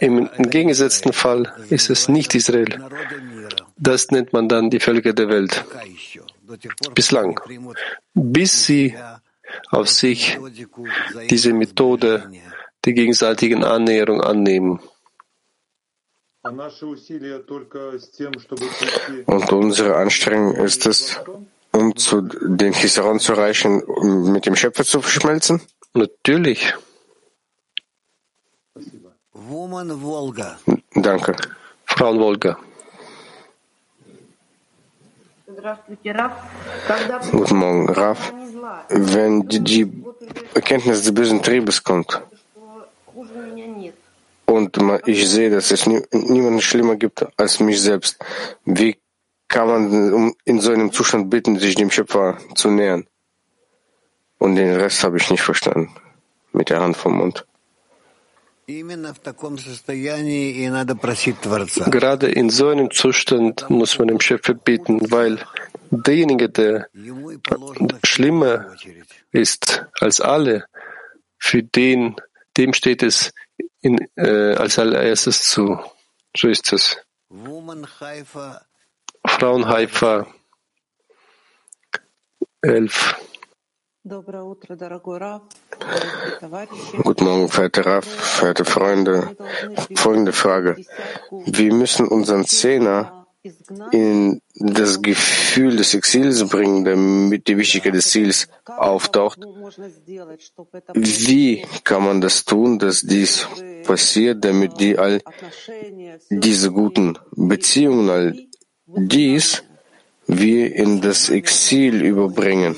[0.00, 2.66] Im entgegengesetzten Fall ist es nicht Israel.
[3.76, 5.64] Das nennt man dann die Völker der Welt.
[6.94, 7.38] Bislang.
[8.14, 8.96] Bis sie
[9.70, 10.36] auf sich
[11.30, 12.30] diese Methode
[12.84, 14.80] der gegenseitigen Annäherung annehmen.
[19.26, 21.20] Und unsere Anstrengung ist es,
[21.72, 25.60] um zu den Chisaron zu erreichen, um mit dem Schöpfer zu verschmelzen?
[25.94, 26.74] Natürlich.
[30.94, 31.36] Danke.
[31.84, 32.58] Frau Wolga.
[37.32, 38.32] Guten Morgen, Raf.
[38.88, 40.04] Wenn die, die
[40.54, 42.22] Erkenntnis des bösen Triebes kommt
[44.48, 48.18] und ich sehe, dass es nie, niemanden schlimmer gibt als mich selbst,
[48.64, 48.96] wie
[49.46, 53.06] kann man in so einem Zustand bitten, sich dem Schöpfer zu nähern?
[54.38, 55.90] Und den Rest habe ich nicht verstanden.
[56.52, 57.46] Mit der Hand vom Mund.
[61.90, 65.38] Gerade in so einem Zustand muss man dem Schöpfer bitten, weil
[65.90, 66.88] derjenige, der
[68.04, 68.74] schlimmer
[69.32, 70.64] ist als alle,
[71.38, 72.16] für den,
[72.56, 73.32] dem steht es
[73.80, 75.78] in, äh, als allererstes zu.
[76.36, 76.96] So ist es.
[79.26, 80.26] Frauen Haifa
[82.62, 83.16] 11.
[87.02, 89.36] Guten Morgen, verehrte Raf, verehrte Freunde.
[89.96, 90.76] Folgende Frage.
[91.30, 93.17] Wir müssen unseren Zehner
[93.92, 99.38] in das Gefühl des Exils bringen, damit die Wichtigkeit des Ziels auftaucht.
[100.94, 103.46] Wie kann man das tun, dass dies
[103.84, 105.20] passiert, damit die all
[106.30, 108.36] diese guten Beziehungen, all
[108.86, 109.62] dies
[110.26, 112.76] wir in das Exil überbringen?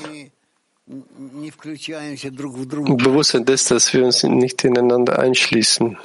[2.97, 5.97] Bewusstsein des, dass wir uns nicht ineinander einschließen.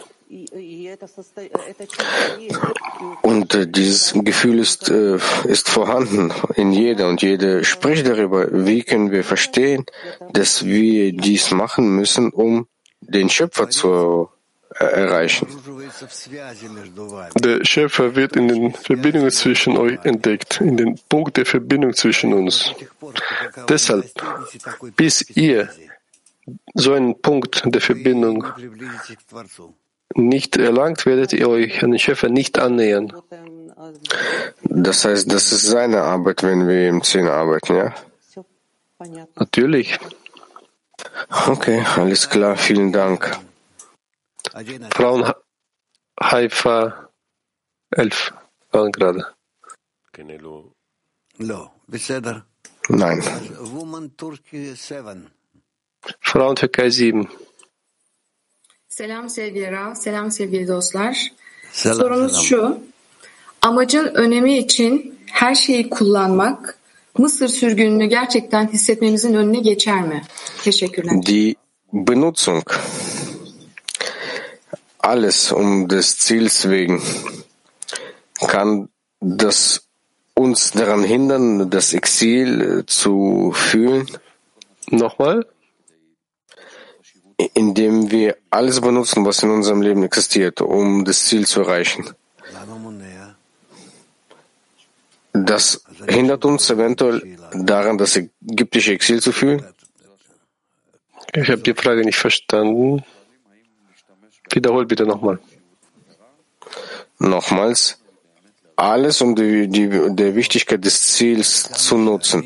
[3.23, 8.49] Und äh, dieses Gefühl ist, äh, ist vorhanden in jeder und jede spricht darüber.
[8.67, 9.87] Wie können wir verstehen,
[10.33, 12.67] dass wir dies machen müssen, um
[13.01, 14.29] den Schöpfer zu
[14.71, 15.47] erreichen?
[17.37, 22.33] Der Schöpfer wird in den Verbindungen zwischen euch entdeckt, in den Punkt der Verbindung zwischen
[22.33, 22.73] uns.
[23.69, 24.11] Deshalb,
[24.97, 25.71] bis ihr
[26.75, 28.45] so einen Punkt der Verbindung
[30.15, 33.13] nicht erlangt, werdet ihr euch an den Schöpfer nicht annähern.
[34.63, 37.95] Das heißt, das ist seine Arbeit, wenn wir im Zehn arbeiten, ja?
[39.35, 39.99] Natürlich.
[41.47, 43.39] Okay, alles klar, vielen Dank.
[44.95, 45.33] Frauen
[46.21, 47.11] Haifa
[47.91, 48.33] 11
[48.71, 49.27] waren gerade.
[52.89, 53.23] Nein.
[56.21, 57.29] Frauen Türkei 7.
[58.97, 61.33] Selam sevgili Rav, selam sevgili dostlar.
[61.73, 62.45] Selam, Sorunuz selam.
[62.45, 62.79] şu,
[63.63, 66.79] amacın önemi için her şeyi kullanmak
[67.19, 70.23] Mısır sürgününü gerçekten hissetmemizin önüne geçer mi?
[70.65, 71.23] Teşekkürler.
[71.27, 71.55] Die
[71.93, 72.65] Benutzung,
[75.01, 77.01] alles um des Ziels wegen,
[78.49, 78.89] kann
[79.23, 79.79] das
[80.37, 84.07] uns daran hindern, das Exil zu fühlen,
[84.93, 85.43] Nochmal?
[87.55, 92.15] Indem wir alles benutzen, was in unserem Leben existiert, um das Ziel zu erreichen.
[95.33, 99.65] Das hindert uns eventuell daran, das ägyptische Exil zu fühlen.
[101.35, 103.05] Ich habe die Frage nicht verstanden.
[104.51, 105.39] Wiederhol bitte nochmal.
[107.19, 107.99] Nochmals,
[108.77, 112.45] alles um die, die, der Wichtigkeit des Ziels zu nutzen.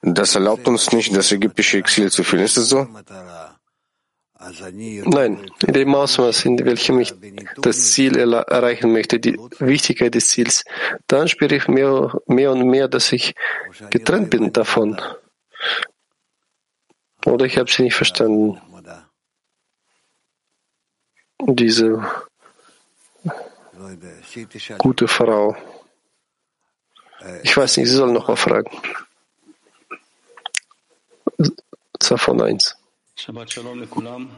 [0.00, 2.44] Das erlaubt uns nicht, das ägyptische Exil zu fühlen.
[2.44, 2.86] Ist es so?
[5.04, 7.14] Nein, in dem Ausmaß, in welchem ich
[7.62, 10.64] das Ziel erreichen möchte, die Wichtigkeit des Ziels,
[11.06, 13.34] dann spüre ich mehr, mehr und mehr, dass ich
[13.90, 15.00] getrennt bin davon.
[17.24, 18.60] Oder ich habe sie nicht verstanden.
[21.40, 22.04] Diese
[24.78, 25.56] gute Frau.
[27.42, 28.70] Ich weiß nicht, sie soll noch mal fragen.
[31.98, 32.76] Zafon 1.
[33.16, 34.28] Shabbat Shalom lekulam.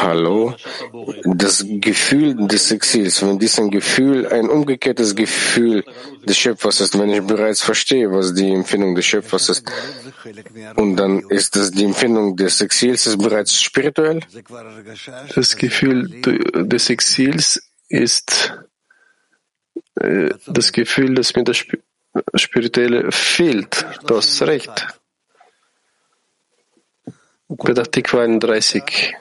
[0.00, 0.54] Hallo.
[1.24, 5.84] Das Gefühl des Exils, wenn dies ein Gefühl, ein umgekehrtes Gefühl
[6.24, 9.72] des Schöpfers ist, wenn ich bereits verstehe, was die Empfindung des Schöpfers ist,
[10.76, 14.20] und dann ist das die Empfindung des Exils ist bereits spirituell?
[15.34, 16.08] Das Gefühl
[16.72, 18.54] des Exils ist
[19.96, 21.82] äh, das Gefühl, das mit der Sp
[22.34, 23.86] Spirituelle fehlt.
[24.06, 25.00] Du hast recht.
[27.92, 29.16] Tikva 31.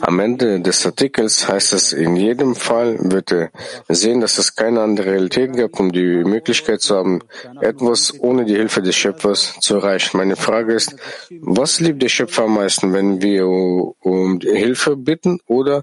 [0.00, 3.50] Am Ende des Artikels heißt es, in jedem Fall wird er
[3.88, 7.20] sehen, dass es keine andere Realität gab, um die Möglichkeit zu haben,
[7.60, 10.16] etwas ohne die Hilfe des Schöpfers zu erreichen.
[10.16, 10.96] Meine Frage ist,
[11.40, 15.82] was liebt der Schöpfer am meisten, wenn wir um Hilfe bitten oder,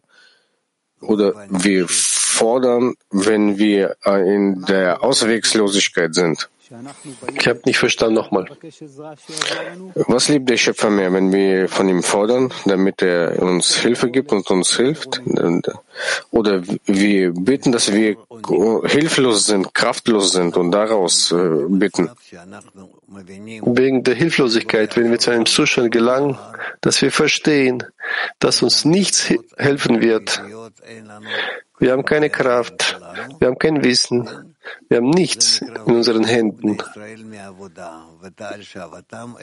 [1.02, 1.88] oder wir
[2.36, 6.50] fordern, wenn wir in der Auswegslosigkeit sind?
[7.38, 8.46] Ich habe nicht verstanden nochmal.
[10.08, 14.32] Was liebt der Schöpfer mehr, wenn wir von ihm fordern, damit er uns Hilfe gibt
[14.32, 15.22] und uns hilft?
[16.32, 18.18] Oder wir bitten, dass wir
[18.86, 22.10] hilflos sind, kraftlos sind und daraus äh, bitten?
[23.08, 26.38] Wegen der Hilflosigkeit, wenn wir zu einem Zustand gelangen,
[26.82, 27.84] dass wir verstehen,
[28.40, 30.42] dass uns nichts he- helfen wird.
[31.80, 33.00] Wir haben keine Kraft,
[33.40, 34.55] wir haben kein Wissen,
[34.88, 36.78] wir haben nichts in unseren Händen.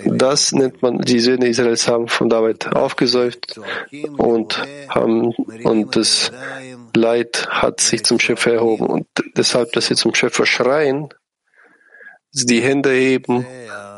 [0.07, 3.61] Das nennt man, die Söhne Israels haben von der Arbeit aufgesäuft
[4.17, 6.33] und haben, und das
[6.95, 8.87] Leid hat sich zum Schöpfer erhoben.
[8.87, 9.07] Und
[9.37, 11.09] deshalb, dass sie zum Schöpfer schreien,
[12.33, 13.47] die Hände heben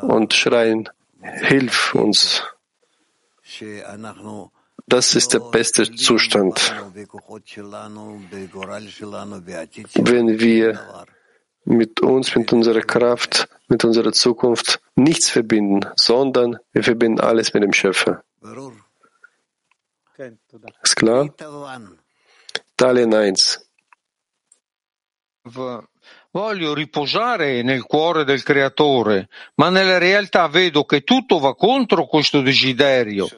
[0.03, 0.89] und schreien,
[1.20, 2.43] hilf uns.
[4.87, 6.75] Das ist der beste Zustand.
[9.95, 10.79] Wenn wir
[11.65, 17.62] mit uns, mit unserer Kraft, mit unserer Zukunft nichts verbinden, sondern wir verbinden alles mit
[17.62, 18.23] dem Schöpfer.
[20.83, 21.35] Ist klar?
[22.73, 23.67] Italien 1.
[26.35, 32.41] Voglio riposare nel cuore del creatore, ma nella realtà vedo che tutto va contro questo
[32.41, 33.28] desiderio.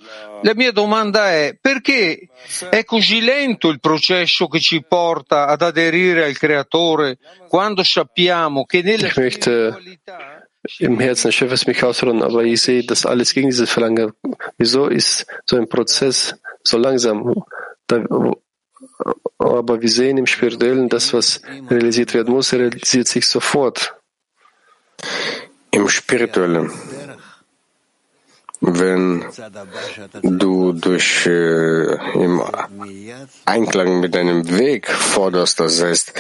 [0.41, 2.27] La mia domanda è perché
[2.71, 7.19] è così lento il processo che ci porta ad aderire al creatore
[7.49, 9.77] quando sappiamo che nella möchte
[10.79, 14.13] im Herzen des Schöpfers mich ausruhen, aber ich sehe, dass alles gegen dieses Verlangen.
[14.57, 17.35] Wieso ist so ein Prozess so langsam?
[17.87, 18.03] Da,
[19.39, 23.95] aber wir sehen im Spirituellen, das, was realisiert werden muss, realisiert sich sofort.
[25.71, 26.71] Im Spirituellen,
[28.61, 29.25] wenn
[30.23, 32.43] du durch äh, im
[33.45, 36.13] Einklang mit deinem Weg forderst, das heißt,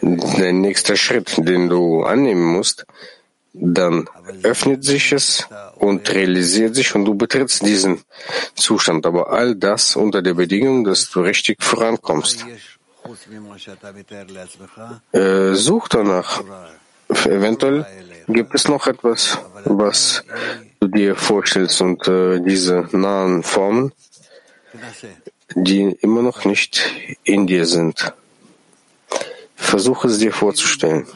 [0.00, 2.86] der nächste Schritt, den du annehmen musst,
[3.52, 4.08] dann
[4.42, 5.46] öffnet sich es
[5.76, 8.02] und realisiert sich und du betrittst diesen
[8.54, 9.04] Zustand.
[9.06, 12.46] Aber all das unter der Bedingung, dass du richtig vorankommst.
[15.12, 16.42] Äh, such danach.
[17.26, 17.84] Eventuell
[18.28, 20.24] gibt es noch etwas, was
[20.80, 23.92] du dir vorstellst und äh, diese nahen Formen,
[25.54, 26.90] die immer noch nicht
[27.24, 28.14] in dir sind.
[29.56, 31.06] Versuche es dir vorzustellen.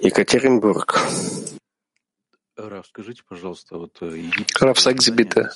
[0.00, 1.00] Екатеринбург.
[4.60, 5.50] Raf, sagen Sie bitte,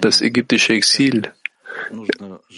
[0.00, 1.32] das ägyptische Exil,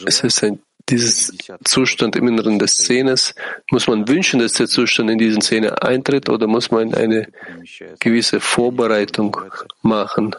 [0.04, 3.34] es ist ein, dieses Zustand im Inneren des Szenes.
[3.70, 7.28] Muss man wünschen, dass der Zustand in diesen Szene eintritt oder muss man eine
[8.00, 9.36] gewisse Vorbereitung
[9.82, 10.34] machen,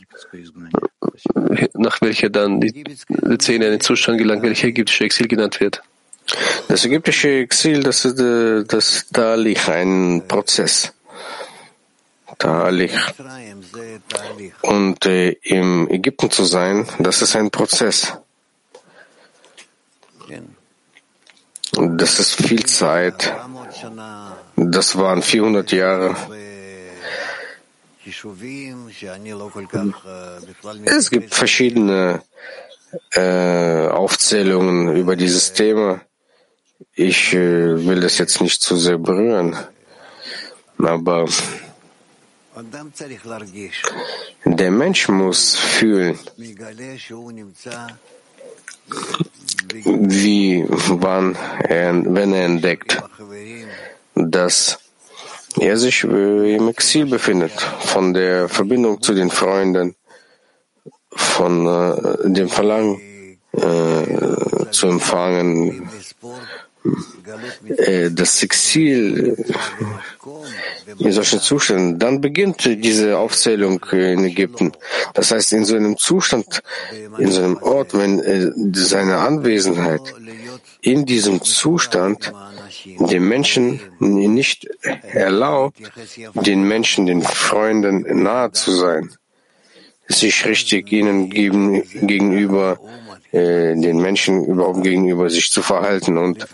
[1.74, 2.96] nach welcher dann die, die
[3.40, 5.82] Szene in den Zustand gelangt, welcher ägyptische Exil genannt wird?
[6.69, 8.19] Das ägyptische Exil, das ist
[8.73, 10.93] das Talich, ein Prozess.
[12.39, 12.93] Talich.
[14.63, 18.13] Und äh, im Ägypten zu sein, das ist ein Prozess.
[21.73, 23.35] Das ist viel Zeit.
[24.57, 26.17] Das waren 400 Jahre.
[30.85, 32.23] Es gibt verschiedene
[33.13, 36.01] äh, Aufzählungen über dieses Thema.
[36.95, 39.57] Ich äh, will das jetzt nicht zu sehr berühren,
[40.79, 41.27] aber
[44.45, 46.19] der Mensch muss fühlen,
[49.85, 51.37] wie, wann
[51.69, 53.03] er, wenn er entdeckt,
[54.15, 54.79] dass
[55.59, 59.95] er sich äh, im Exil befindet, von der Verbindung zu den Freunden,
[61.11, 63.01] von äh, dem Verlangen
[63.53, 65.89] äh, zu empfangen,
[68.11, 69.37] das Exil
[70.99, 74.73] in solchen Zuständen, dann beginnt diese Aufzählung in Ägypten.
[75.15, 76.63] Das heißt, in so einem Zustand,
[77.19, 80.03] in so einem Ort, wenn äh, seine Anwesenheit
[80.83, 82.33] in diesem Zustand
[82.85, 84.69] dem Menschen nicht
[85.03, 85.79] erlaubt,
[86.35, 89.11] den Menschen, den Freunden nahe zu sein,
[90.07, 92.79] sich richtig ihnen gegen, gegenüber
[93.35, 96.19] äh, den Menschen überhaupt gegenüber sich zu verhalten.
[96.19, 96.47] Und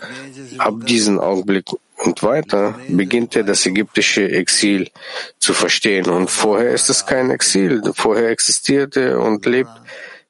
[0.57, 1.65] ab diesem Augenblick
[1.97, 4.89] und weiter beginnt er das ägyptische Exil
[5.37, 6.09] zu verstehen.
[6.09, 7.83] Und vorher ist es kein Exil.
[7.93, 9.69] Vorher existiert er und lebt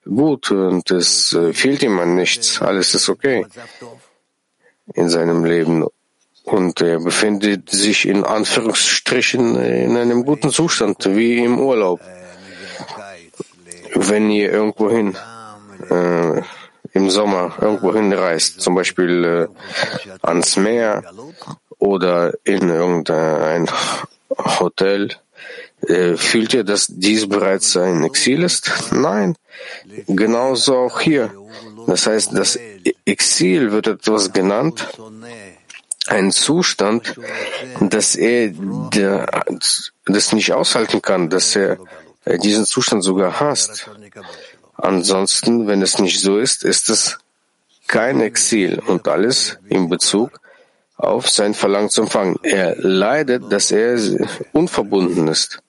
[0.04, 2.62] gut und es äh, fehlt ihm an nichts.
[2.62, 3.46] Alles ist okay
[4.94, 5.86] in seinem Leben.
[6.44, 12.02] Und er befindet sich in Anführungsstrichen in einem guten Zustand, wie im Urlaub.
[13.94, 15.16] Wenn ihr irgendwohin
[15.92, 16.42] äh,
[16.94, 19.48] im Sommer irgendwo hinreist, zum Beispiel äh,
[20.22, 21.04] ans Meer
[21.80, 23.70] oder in irgendein
[24.60, 25.10] Hotel,
[25.88, 28.72] äh, fühlt ihr, dass dies bereits ein Exil ist?
[28.92, 29.36] Nein,
[30.08, 31.32] genauso auch hier.
[31.88, 32.60] Das heißt, das
[33.06, 34.88] Exil wird etwas genannt,
[36.08, 37.16] ein Zustand,
[37.80, 38.54] dass er
[40.06, 41.78] das nicht aushalten kann, dass er
[42.26, 43.90] diesen Zustand sogar hasst.
[44.82, 47.20] Ansonsten, wenn es nicht so ist, ist es
[47.88, 50.40] kein Exil und alles in Bezug
[50.98, 52.38] auf sein Verlangen zu empfangen.
[52.42, 54.00] Er leidet, dass er
[54.54, 55.62] unverbunden ist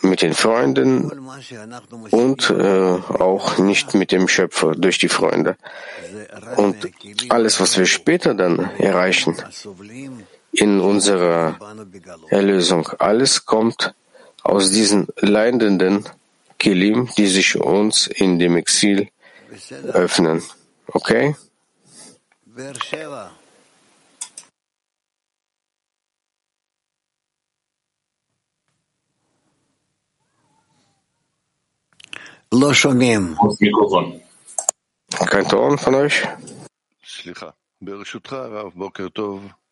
[0.00, 1.10] mit den Freunden
[2.10, 5.56] und äh, auch nicht mit dem Schöpfer durch die Freunde.
[6.56, 6.76] Und
[7.28, 9.36] alles, was wir später dann erreichen
[10.52, 11.58] in unserer
[12.30, 13.94] Erlösung, alles kommt
[14.42, 16.08] aus diesen leidenden
[16.64, 19.10] Kelim, die sich uns in dem Exil
[19.92, 20.42] öffnen.
[20.86, 21.36] Okay?
[35.28, 36.22] Kein Ton von euch?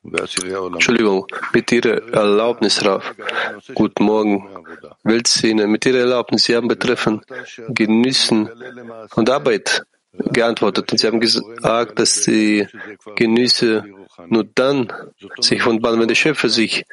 [0.04, 3.14] Entschuldigung, mit Ihrer Erlaubnis, Raf.
[3.72, 4.48] Guten Morgen.
[5.04, 7.24] Weltszene, mit Ihrer Erlaubnis, Sie haben betreffend
[7.68, 8.50] Genüssen
[9.14, 12.66] und Arbeit geantwortet und Sie haben gesagt, dass die
[13.14, 13.84] Genüsse
[14.28, 14.92] nur dann
[15.38, 16.84] sich offenbaren, wenn der Schöpfer sich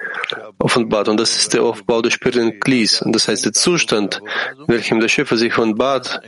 [0.59, 1.09] offenbart.
[1.09, 3.01] Und das ist der Aufbau des spirituellen Glies.
[3.01, 4.21] Und das heißt, der Zustand,
[4.59, 6.21] in welchem der Schöpfer sich offenbart,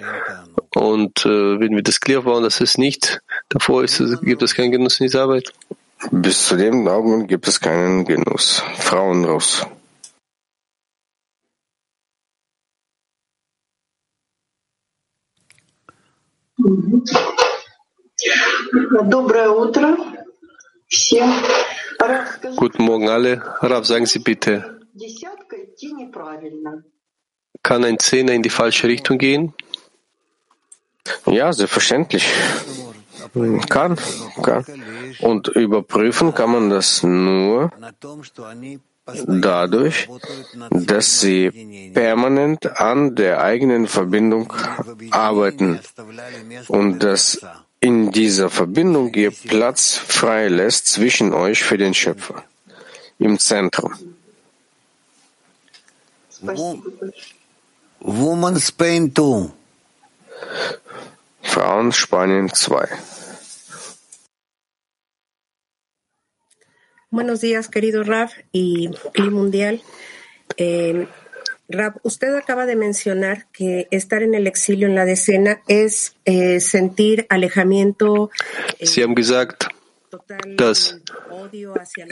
[0.74, 4.72] und äh, wenn wir das Kli aufbauen, dass es nicht davor ist, gibt es keinen
[4.72, 5.52] Genuss in dieser Arbeit.
[6.10, 8.64] Bis zu dem Augenblick gibt es keinen Genuss.
[8.78, 9.26] Frauen!
[22.56, 23.42] Guten Morgen alle.
[23.62, 24.80] Rav, sagen Sie bitte,
[27.64, 29.54] kann ein Zehner in die falsche Richtung gehen?
[31.26, 32.28] Ja, selbstverständlich.
[33.70, 33.98] Kann,
[34.44, 34.66] kann.
[35.22, 37.72] Und überprüfen kann man das nur
[39.26, 40.10] dadurch,
[40.70, 44.54] dass sie permanent an der eigenen Verbindung
[45.12, 45.80] arbeiten
[46.68, 47.40] und dass
[47.80, 52.44] in dieser Verbindung ihr Platz frei lässt zwischen euch für den Schöpfer
[53.18, 53.94] im Zentrum.
[58.00, 59.52] Woman Spain 2.
[61.42, 62.90] Frauen Spanien 2.
[67.10, 69.82] Buenos días, querido Raf y Cli Mundial.
[70.58, 71.08] Eh,
[71.68, 76.60] Raf, usted acaba de mencionar que estar en el exilio en la decena es eh,
[76.60, 78.30] sentir alejamiento.
[78.80, 79.68] eh, Sie haben gesagt,
[80.58, 81.00] dass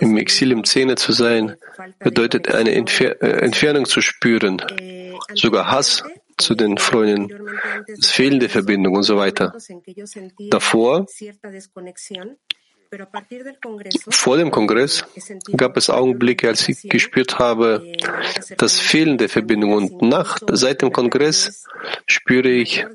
[0.02, 1.58] im Exil im Zehner zu sein
[2.00, 4.62] bedeutet, eine Entfer äh, Entfernung zu spüren,
[5.34, 6.04] sogar Hass
[6.40, 7.50] zu den Freunden,
[7.88, 9.54] das Fehlen der Verbindung und so weiter.
[10.50, 11.06] Davor,
[14.10, 15.06] vor dem Kongress,
[15.56, 17.94] gab es Augenblicke, als ich gespürt habe,
[18.58, 19.74] das Fehlen der Verbindung.
[19.74, 21.66] Und nach, seit dem Kongress
[22.08, 22.86] spüre ich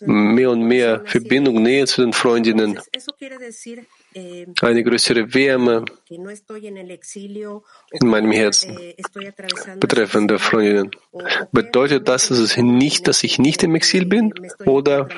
[0.00, 2.80] mehr und mehr Verbindung, Nähe zu den Freundinnen,
[4.62, 8.78] eine größere Wärme in meinem Herzen
[9.78, 10.90] betreffende Freundinnen.
[11.52, 14.32] Bedeutet das, dass es nicht, dass ich nicht im Exil bin?
[14.64, 15.08] Oder,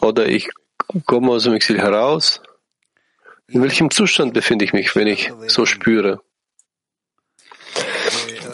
[0.00, 0.48] oder ich
[1.04, 2.42] komme aus dem Exil heraus?
[3.48, 6.20] In welchem Zustand befinde ich mich, wenn ich so spüre?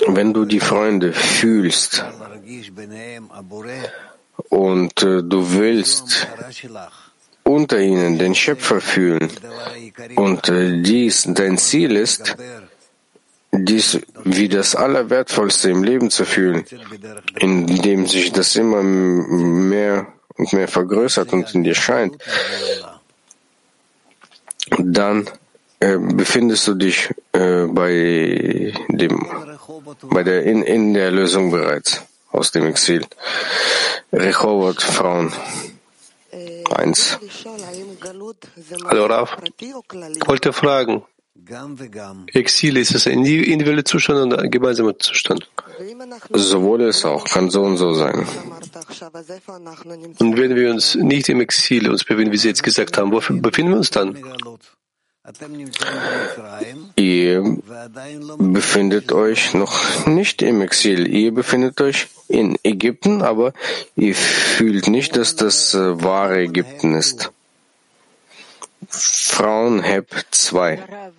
[0.06, 2.04] Wenn du die Freunde fühlst
[4.50, 6.28] und äh, du willst
[7.44, 9.30] unter ihnen den Schöpfer fühlen
[10.16, 12.36] und äh, dies dein Ziel ist,
[13.52, 16.64] dies wie das Allerwertvollste im Leben zu fühlen,
[17.38, 22.16] indem sich das immer mehr und mehr vergrößert und in dir scheint,
[24.78, 25.28] dann
[25.80, 29.26] äh, befindest du dich äh, bei dem,
[30.02, 33.04] bei der in, in der Lösung bereits aus dem Exil.
[34.12, 35.32] Rehovot, Frauen.
[36.70, 37.18] Eins.
[38.86, 41.04] Hallo Raf, ich wollte fragen,
[42.32, 45.48] Exil, ist es ein individueller Zustand oder ein gemeinsamer Zustand?
[46.30, 48.26] Sowohl es auch, kann so und so sein.
[50.18, 53.20] Und wenn wir uns nicht im Exil uns befinden, wie Sie jetzt gesagt haben, wo
[53.40, 54.16] befinden wir uns dann?
[56.96, 57.58] Ihr
[58.38, 61.06] befindet euch noch nicht im Exil.
[61.06, 63.52] Ihr befindet euch in Ägypten, aber
[63.94, 67.30] ihr fühlt nicht, dass das äh, wahre Ägypten ist.
[68.88, 71.12] Frauenheb 2.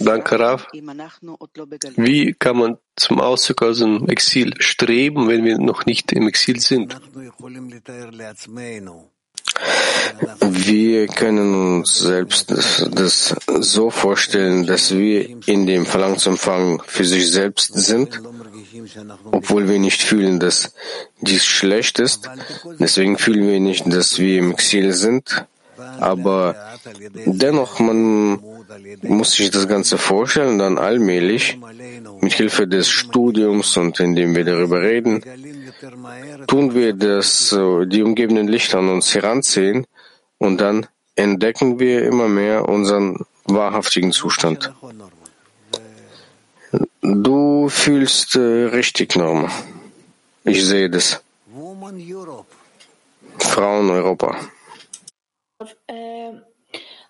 [0.00, 0.66] Danke, Rav.
[1.96, 6.58] Wie kann man zum Auszug aus dem Exil streben, wenn wir noch nicht im Exil
[6.60, 7.00] sind?
[10.40, 17.30] Wir können uns selbst das, das so vorstellen, dass wir in dem Empfang für sich
[17.30, 18.20] selbst sind,
[19.30, 20.74] obwohl wir nicht fühlen, dass
[21.20, 22.28] dies schlecht ist.
[22.78, 25.44] Deswegen fühlen wir nicht, dass wir im Exil sind.
[25.98, 26.54] Aber
[27.26, 28.40] dennoch, man
[29.02, 31.58] muss sich das Ganze vorstellen, dann allmählich,
[32.20, 35.22] mit Hilfe des Studiums und indem wir darüber reden,
[36.46, 37.56] tun wir das,
[37.86, 39.86] die umgebenden Lichter an uns heranziehen
[40.38, 44.72] und dann entdecken wir immer mehr unseren wahrhaftigen Zustand.
[47.02, 49.50] Du fühlst äh, richtig, Norma.
[50.44, 51.22] Ich sehe das.
[53.38, 54.36] Frauen Europa.
[55.88, 56.42] Um,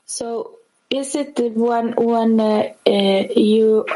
[0.04, 0.58] so,
[0.90, 3.86] is it the one when uh, uh, you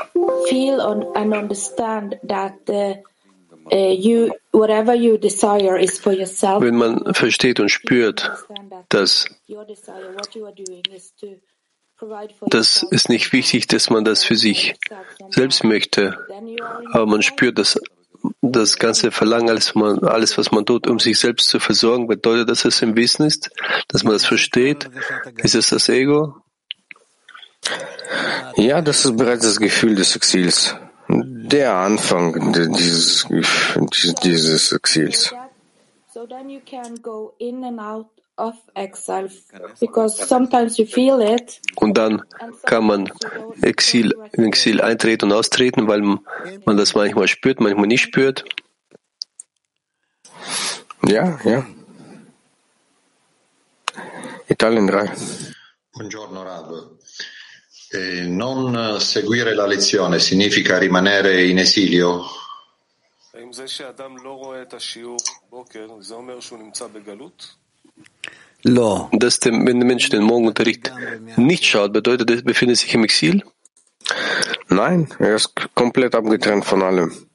[0.48, 2.94] feel and understand that uh,
[6.62, 8.30] Wenn man versteht und spürt,
[8.88, 9.26] dass
[12.48, 12.92] das yourself.
[12.92, 14.74] ist nicht wichtig, dass man das für sich
[15.30, 16.18] selbst möchte,
[16.92, 17.80] aber man spürt, dass
[18.42, 22.50] das ganze Verlangen, alles, man, alles, was man tut, um sich selbst zu versorgen, bedeutet,
[22.50, 23.50] dass es im Wissen ist,
[23.88, 24.88] dass man das versteht.
[25.38, 26.36] Ist es das Ego?
[28.56, 30.76] Ja, das ist bereits das Gefühl des Exils.
[31.48, 33.26] Der Anfang dieses,
[34.22, 35.34] dieses Exils.
[36.12, 39.28] So then you can go in and out of exile
[39.80, 41.60] because sometimes you feel it.
[41.76, 42.22] Und dann
[42.64, 43.12] kann man
[43.62, 48.44] Exil, in Exil eintreten und austreten, weil man das manchmal spürt, manchmal nicht spürt.
[51.06, 51.66] Ja, ja.
[54.48, 55.12] Italien 3.
[55.92, 56.95] Buongiorno Rab.
[57.88, 62.24] E non seguire la lezione significa rimanere in esilio?
[68.62, 70.92] No, dass der, wenn der Mensch den Morgenunterricht
[71.36, 73.44] nicht schaut, bedeutet, er befindet sich im Exil?
[74.68, 77.28] Nein, er ist komplett abgetrennt von allem.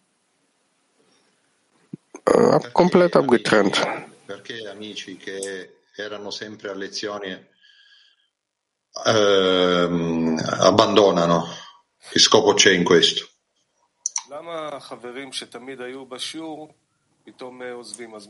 [2.26, 3.82] Äh, ab, komplett abgetrennt.
[4.26, 7.48] Perché amici che erano sempre a lezione
[9.06, 11.48] ehm, abbandonano.
[12.10, 13.28] Che scopo c'è in questo?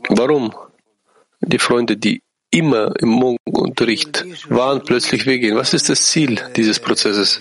[0.08, 0.52] Warum
[1.40, 5.56] die Freunde, die immer im Mongunterricht waren, plötzlich weggehen?
[5.56, 7.40] Was ist das Ziel dieses Prozesses?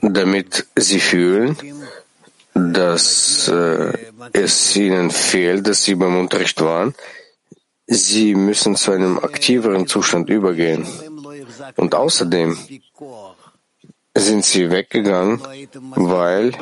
[0.00, 1.56] Damit sie fühlen,
[2.54, 3.92] dass äh,
[4.32, 6.94] es ihnen fehlt, dass sie beim Unterricht waren.
[7.86, 10.86] Sie müssen zu einem aktiveren Zustand übergehen.
[11.76, 12.58] Und außerdem
[14.14, 15.40] sind sie weggegangen,
[15.94, 16.52] weil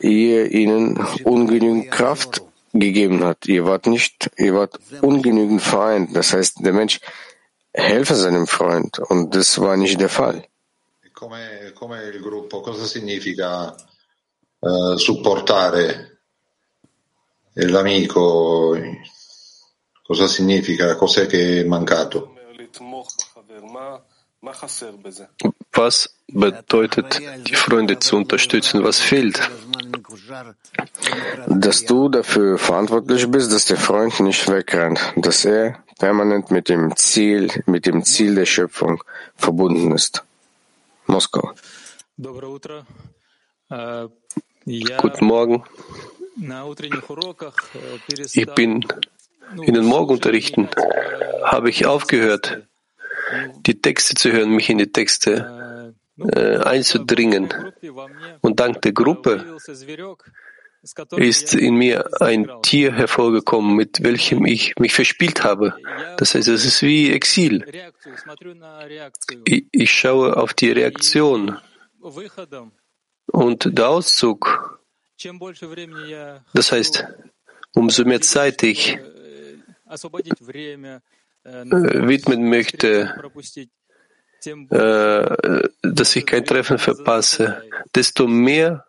[0.00, 2.42] ihr ihnen ungenügend Kraft
[2.72, 3.46] gegeben hat.
[3.46, 6.14] Ihr wart nicht, ihr wart ungenügend vereint.
[6.16, 7.00] Das heißt, der Mensch
[7.72, 10.44] helfe seinem Freund und das war nicht der Fall.
[11.12, 13.74] Come, come il gruppo, cosa significa
[14.60, 16.18] eh, supportare
[17.54, 18.76] l'amico?
[20.02, 20.96] Cosa significa?
[20.96, 22.31] Cos'è che è mancato?
[25.72, 28.82] Was bedeutet, die Freunde zu unterstützen?
[28.84, 29.40] Was fehlt?
[31.46, 36.96] Dass du dafür verantwortlich bist, dass der Freund nicht wegrennt, dass er permanent mit dem
[36.96, 39.02] Ziel, mit dem Ziel der Schöpfung
[39.36, 40.24] verbunden ist.
[41.06, 41.52] Moskau.
[45.04, 45.64] Guten Morgen.
[48.32, 48.86] Ich bin
[49.62, 50.68] in den Morgenunterrichten
[51.44, 52.62] habe ich aufgehört,
[53.66, 57.52] die Texte zu hören, mich in die Texte äh, äh einzudringen.
[58.40, 59.56] Und dank der Gruppe
[61.16, 65.76] ist in mir ein Tier hervorgekommen, mit welchem ich mich verspielt habe.
[66.16, 67.64] Das heißt, es ist wie Exil.
[69.44, 71.56] Ich, ich schaue auf die Reaktion
[73.26, 74.80] und der Auszug.
[76.52, 77.04] Das heißt,
[77.74, 78.98] umso mehr Zeit ich
[81.44, 81.64] äh,
[82.06, 83.12] widmen möchte,
[84.70, 87.64] äh, dass ich kein Treffen verpasse,
[87.94, 88.86] desto mehr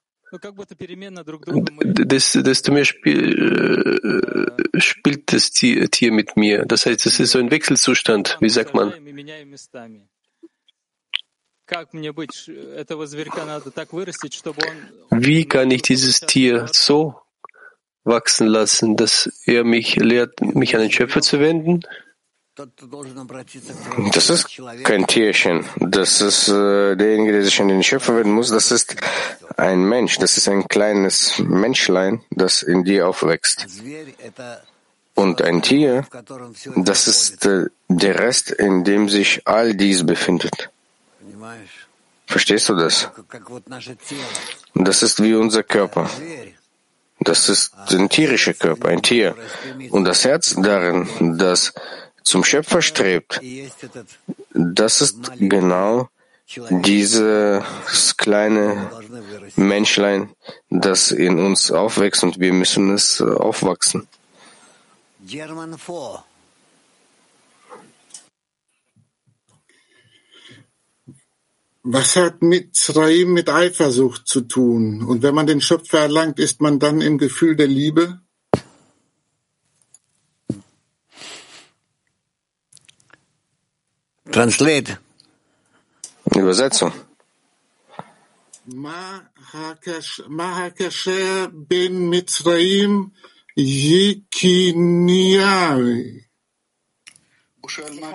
[2.41, 6.65] desto mehr spiel, äh, spielt das Tier, Tier mit mir.
[6.65, 8.93] Das heißt, es ist so ein Wechselzustand, wie sagt man.
[15.11, 17.15] Wie kann ich dieses Tier so
[18.03, 21.81] wachsen lassen, dass er mich lehrt, mich an den Schöpfer zu wenden
[24.13, 25.65] das ist kein Tierchen.
[25.79, 28.49] Das ist äh, derjenige, der sich an den Schöpfer wenden muss.
[28.49, 28.95] Das ist
[29.57, 30.17] ein Mensch.
[30.19, 33.65] Das ist ein kleines Menschlein, das in dir aufwächst.
[35.15, 36.05] Und ein Tier,
[36.75, 40.69] das ist äh, der Rest, in dem sich all dies befindet.
[42.27, 43.09] Verstehst du das?
[44.75, 46.09] Das ist wie unser Körper.
[47.19, 49.35] Das ist ein tierischer Körper, ein Tier.
[49.91, 51.73] Und das Herz darin, das
[52.23, 53.41] zum Schöpfer strebt,
[54.53, 56.09] das ist genau
[56.69, 58.89] dieses kleine
[59.55, 60.29] Menschlein,
[60.69, 64.07] das in uns aufwächst und wir müssen es aufwachsen.
[65.25, 66.23] German 4.
[71.85, 75.03] Was hat Mitzrayim mit Eifersucht zu tun?
[75.03, 78.22] Und wenn man den Schöpfer erlangt, ist man dann im Gefühl der Liebe?
[84.33, 84.89] Translate.
[86.39, 86.93] Übersetzung.
[88.67, 89.19] מה
[89.53, 93.07] הקש- מה הקשר בין מצרים
[93.57, 95.03] יקניארי?
[97.61, 98.09] הוא שואל מה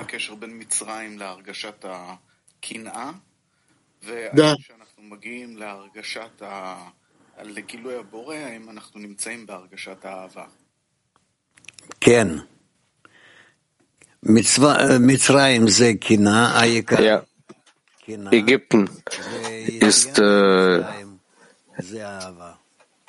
[0.00, 0.58] הקשר בין...
[0.58, 3.10] מצרים להרגשת הקנאה,
[4.02, 6.42] והאם כשאנחנו מגיעים להרגשת.
[7.42, 10.46] לגילוי הבורא, האם אנחנו נמצאים בהרגשת האהבה.
[17.00, 17.22] Ja.
[18.30, 18.88] Ägypten
[19.80, 20.82] ist, äh,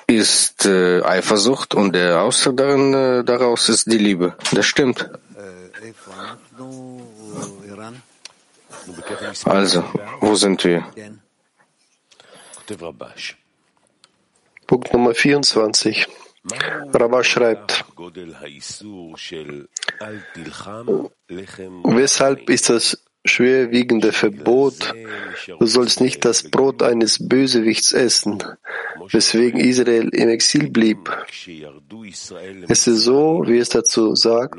[0.06, 4.36] ist äh, Eifersucht und der Ausdruck darin, äh, daraus ist die Liebe.
[4.52, 5.08] Das stimmt.
[9.44, 9.84] Also,
[10.20, 10.84] wo sind wir?
[14.66, 16.06] Punkt Nummer 24.
[16.92, 17.84] Rabba schreibt,
[21.84, 24.94] weshalb ist das schwerwiegende Verbot,
[25.58, 28.42] du sollst nicht das Brot eines Bösewichts essen,
[29.10, 31.10] weswegen Israel im Exil blieb.
[32.68, 34.58] Es ist so, wie es dazu sagt,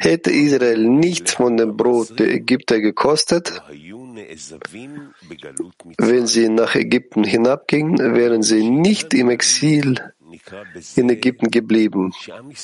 [0.00, 3.62] hätte Israel nicht von dem Brot der Ägypter gekostet,
[5.96, 10.12] wenn sie nach Ägypten hinabgingen, wären sie nicht im Exil
[10.96, 12.12] in Ägypten geblieben.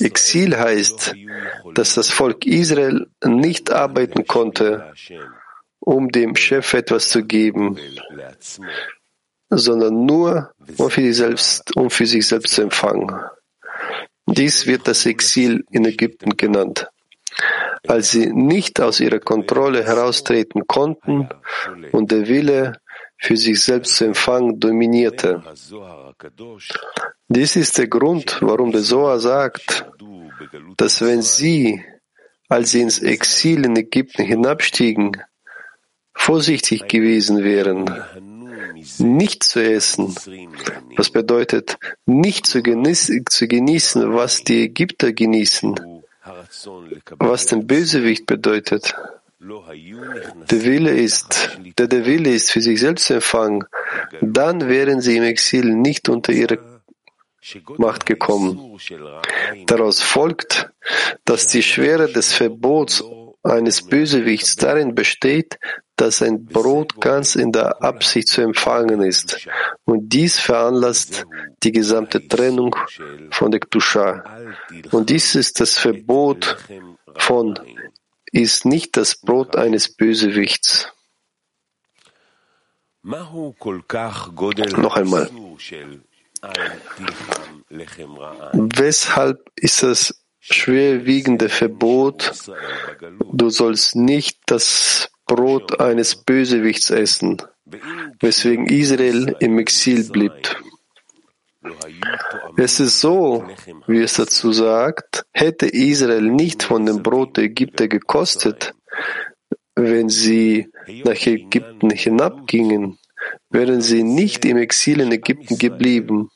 [0.01, 1.15] Exil heißt,
[1.75, 4.93] dass das Volk Israel nicht arbeiten konnte,
[5.81, 7.79] um dem Chef etwas zu geben,
[9.51, 13.15] sondern nur um für sich selbst, um für sich selbst zu empfangen.
[14.27, 16.89] Dies wird das Exil in Ägypten genannt.
[17.87, 21.29] Als sie nicht aus ihrer Kontrolle heraustreten konnten
[21.93, 22.75] und der Wille
[23.17, 25.43] für sich selbst zu empfangen dominierte.
[27.31, 29.85] Dies ist der Grund, warum der Soa sagt,
[30.79, 31.85] dass wenn sie,
[32.49, 35.13] als sie ins Exil in Ägypten hinabstiegen,
[36.15, 37.85] vorsichtig gewesen wären,
[38.99, 40.15] nicht zu essen,
[40.97, 41.77] was bedeutet,
[42.07, 45.75] nicht zu genießen, zu genießen, was die Ägypter genießen,
[47.19, 48.95] was den Bösewicht bedeutet.
[49.41, 53.65] Der Wille ist, der der Wille ist, für sich selbst zu empfangen,
[54.21, 56.59] dann wären sie im Exil nicht unter ihre
[57.77, 58.79] Macht gekommen.
[59.67, 60.71] Daraus folgt,
[61.25, 63.05] dass die Schwere des Verbots
[63.43, 65.59] eines Bösewichts darin besteht,
[65.97, 69.49] dass ein Brot ganz in der Absicht zu empfangen ist.
[69.85, 71.27] Und dies veranlasst
[71.63, 72.77] die gesamte Trennung
[73.31, 74.25] von der Ktusha.
[74.91, 76.57] Und dies ist das Verbot
[77.17, 77.59] von
[78.31, 80.93] ist nicht das Brot eines Bösewichts.
[84.77, 85.31] Noch einmal.
[88.53, 92.33] Weshalb ist das schwerwiegende Verbot,
[93.33, 97.43] du sollst nicht das Brot eines Bösewichts essen,
[98.21, 100.57] weswegen Israel im Exil blieb.
[102.57, 103.45] Es ist so,
[103.87, 108.75] wie es dazu sagt, hätte Israel nicht von dem Brot der Ägypter gekostet,
[109.75, 110.69] wenn sie
[111.05, 112.99] nach Ägypten hinabgingen,
[113.51, 116.31] wären sie nicht im Exil in Ägypten geblieben.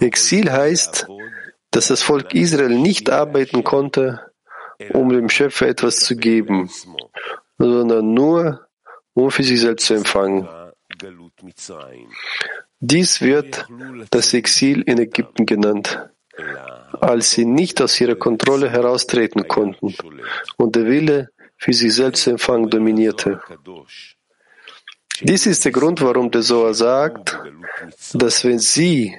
[0.00, 1.06] Exil heißt,
[1.70, 4.20] dass das Volk Israel nicht arbeiten konnte,
[4.92, 6.70] um dem Schöpfer etwas zu geben,
[7.58, 8.66] sondern nur,
[9.14, 10.48] um für sich selbst zu empfangen.
[12.80, 13.66] Dies wird
[14.10, 16.08] das Exil in Ägypten genannt,
[17.00, 19.94] als sie nicht aus ihrer Kontrolle heraustreten konnten
[20.56, 23.40] und der Wille für sich selbst zu empfangen dominierte.
[25.22, 27.38] Dies ist der Grund, warum der Soa sagt,
[28.12, 29.16] dass wenn sie,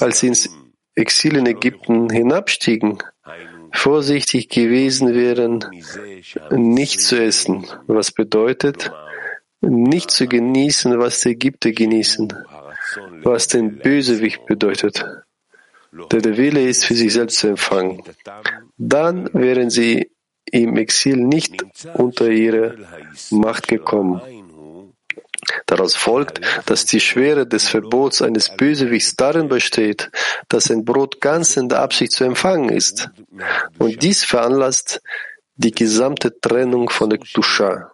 [0.00, 0.50] als sie ins
[0.94, 2.98] Exil in Ägypten hinabstiegen,
[3.72, 5.64] vorsichtig gewesen wären,
[6.50, 8.90] nicht zu essen, was bedeutet,
[9.60, 12.32] nicht zu genießen, was die Ägypter genießen,
[13.22, 15.04] was den Bösewicht bedeutet,
[16.12, 18.02] der der Wille ist, für sich selbst zu empfangen.
[18.76, 20.10] Dann wären sie
[20.50, 21.62] im Exil nicht
[21.94, 22.76] unter ihre
[23.30, 24.20] Macht gekommen.
[25.66, 30.10] Daraus folgt, dass die Schwere des Verbots eines Bösewichts darin besteht,
[30.48, 33.10] dass ein Brot ganz in der Absicht zu empfangen ist.
[33.78, 35.02] Und dies veranlasst
[35.56, 37.92] die gesamte Trennung von der Ktusha.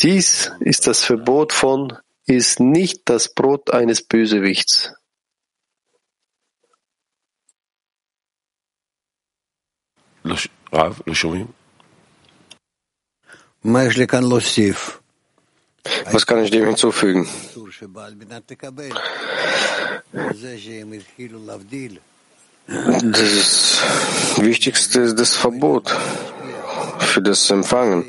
[0.00, 4.94] Dies ist das Verbot von, ist nicht das Brot eines Bösewichts.
[10.72, 11.00] רב,
[16.10, 17.28] was kann ich dem hinzufügen?
[22.66, 23.82] Das
[24.38, 25.94] Wichtigste ist das Verbot
[26.98, 28.04] für das Empfangen.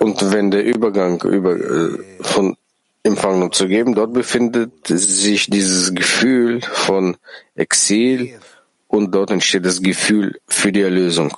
[0.00, 2.56] Und wenn der Übergang über, äh, von
[3.02, 7.16] Empfangen zu geben, dort befindet sich dieses Gefühl von
[7.54, 8.40] Exil
[8.88, 11.32] und dort entsteht das Gefühl für die Erlösung.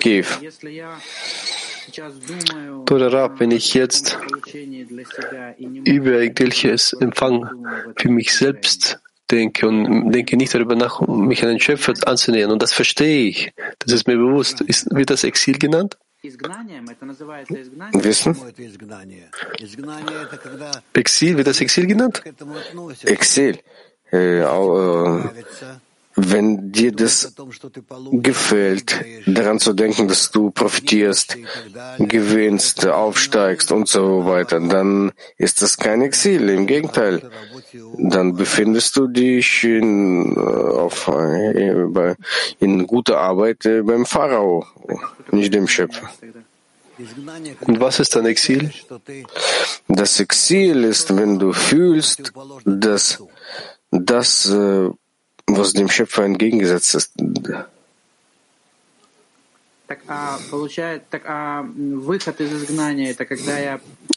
[0.00, 0.26] Kiew.
[2.84, 4.18] Bruder Rab, wenn ich jetzt
[5.84, 7.66] über irgendwelches Empfang
[7.96, 8.98] für mich selbst
[9.30, 13.52] denke und denke nicht darüber nach, mich an den Schöpfer anzunähern, und das verstehe ich,
[13.80, 15.96] das ist mir bewusst, ist, wird das Exil genannt?
[17.92, 18.36] Wissen?
[20.94, 22.22] Exil, wird das Exil genannt?
[23.04, 23.58] Exil.
[24.12, 25.24] Äh, äh,
[26.16, 27.34] wenn dir das
[28.10, 31.36] gefällt, daran zu denken, dass du profitierst,
[31.98, 36.48] gewinnst, aufsteigst und so weiter, dann ist das kein Exil.
[36.48, 37.30] Im Gegenteil,
[37.98, 42.14] dann befindest du dich in, äh, auf, äh,
[42.60, 44.64] in guter Arbeit äh, beim Pharao,
[45.30, 46.08] nicht dem Schöpfer.
[47.60, 48.70] Und was ist dann Exil?
[49.86, 52.32] Das Exil ist, wenn du fühlst,
[52.64, 53.22] dass
[53.90, 54.50] das
[55.46, 57.12] was dem Schöpfer entgegengesetzt ist.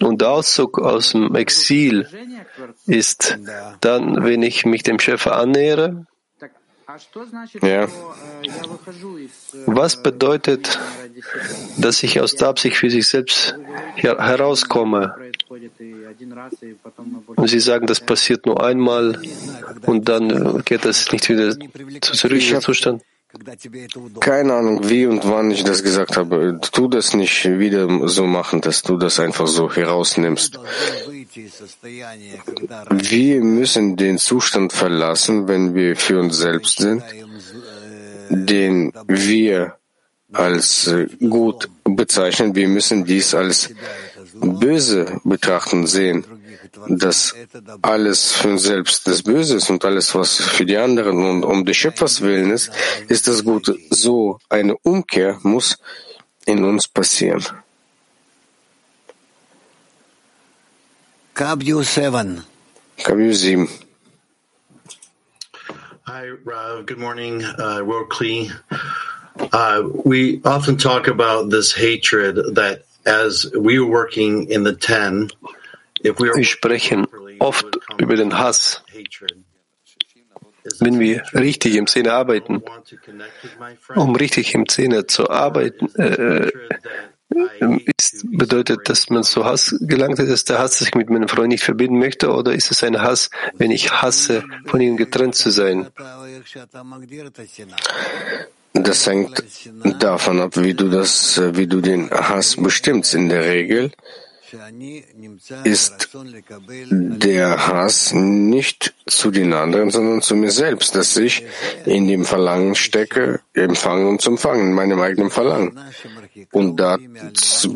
[0.02, 2.08] Und der Auszug aus dem Exil
[2.88, 3.38] ist
[3.82, 6.08] dann, wenn ich mich dem Schöpfer annähere.
[7.62, 7.88] Ja.
[9.68, 10.80] Was bedeutet,
[11.78, 13.56] dass ich aus der Absicht für sich selbst
[13.96, 15.29] herauskomme?
[17.36, 19.20] Und Sie sagen, das passiert nur einmal
[19.86, 21.58] und dann geht das nicht wieder
[22.02, 23.02] zu zurücklichen Zustand.
[24.22, 26.60] Keine Ahnung, wie und wann ich das gesagt habe.
[26.72, 30.60] Tu das nicht wieder so machen, dass du das einfach so herausnimmst.
[32.92, 37.04] Wir müssen den Zustand verlassen, wenn wir für uns selbst sind,
[38.30, 39.76] den wir
[40.34, 42.56] als gut bezeichnen.
[42.56, 43.70] Wir müssen dies als
[44.40, 46.26] böse betrachten sehen,
[46.88, 47.36] dass
[47.82, 51.66] alles für uns selbst das Böse ist und alles, was für die anderen und um
[51.66, 52.72] des Schöpfers willen ist,
[53.08, 53.78] ist das Gute.
[53.90, 55.78] So eine Umkehr muss
[56.46, 57.44] in uns passieren.
[61.34, 62.44] Kabju 7.
[63.04, 63.70] Kabju 7.
[66.06, 66.86] Hi, Rav.
[66.86, 68.52] Good morning, uh, Rokli.
[69.54, 72.84] Uh, we often talk about this hatred that
[76.04, 77.08] Wir sprechen
[77.40, 78.84] oft über den Hass.
[80.80, 82.62] Wenn wir richtig im Zehner arbeiten,
[83.96, 86.52] um richtig im Zehner zu arbeiten, äh,
[88.00, 91.50] ist, bedeutet, dass man zu Hass gelangt ist, dass der Hass sich mit meinem Freund
[91.50, 95.52] nicht verbinden möchte, oder ist es ein Hass, wenn ich hasse, von ihm getrennt zu
[95.52, 95.88] sein?
[98.74, 99.44] Das hängt
[100.00, 103.14] davon ab, wie du das, wie du den Hass bestimmst.
[103.16, 103.92] In der Regel
[105.64, 106.10] ist
[106.90, 111.46] der Hass nicht zu den anderen, sondern zu mir selbst, dass ich
[111.86, 115.80] in dem Verlangen stecke, empfangen und zu empfangen, in meinem eigenen Verlangen.
[116.52, 117.68] Und das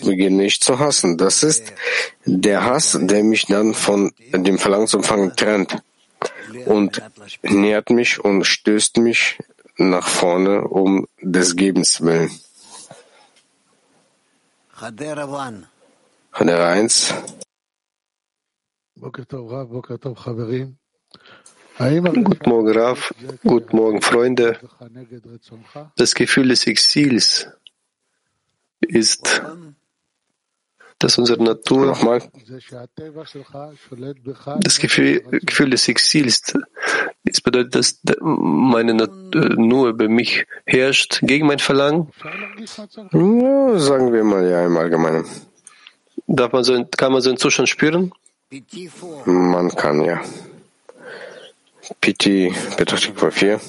[0.00, 1.18] beginne ich zu hassen.
[1.18, 1.72] Das ist
[2.24, 5.82] der Hass, der mich dann von dem Verlangen zu empfangen trennt
[6.66, 7.02] und
[7.42, 9.38] nährt mich und stößt mich
[9.90, 12.30] nach vorne um des Gebens willen.
[16.32, 17.14] Hadera 1.
[21.78, 23.14] Guten Morgen, Raf.
[23.42, 24.58] Guten Morgen, Freunde.
[25.96, 27.48] Das Gefühl des Exils
[28.80, 29.42] ist,
[31.02, 31.96] dass unsere Natur,
[34.60, 36.54] das Gefühl, Gefühl des Exils,
[37.24, 42.08] es bedeutet, dass meine Natur nur über mich herrscht, gegen mein Verlangen?
[43.12, 45.24] Ja, sagen wir mal ja im Allgemeinen.
[46.26, 48.12] Darf man so, kann man so einen Zustand spüren?
[49.24, 50.20] Man kann, ja.
[52.00, 53.60] Piti, Petachtikwa 4.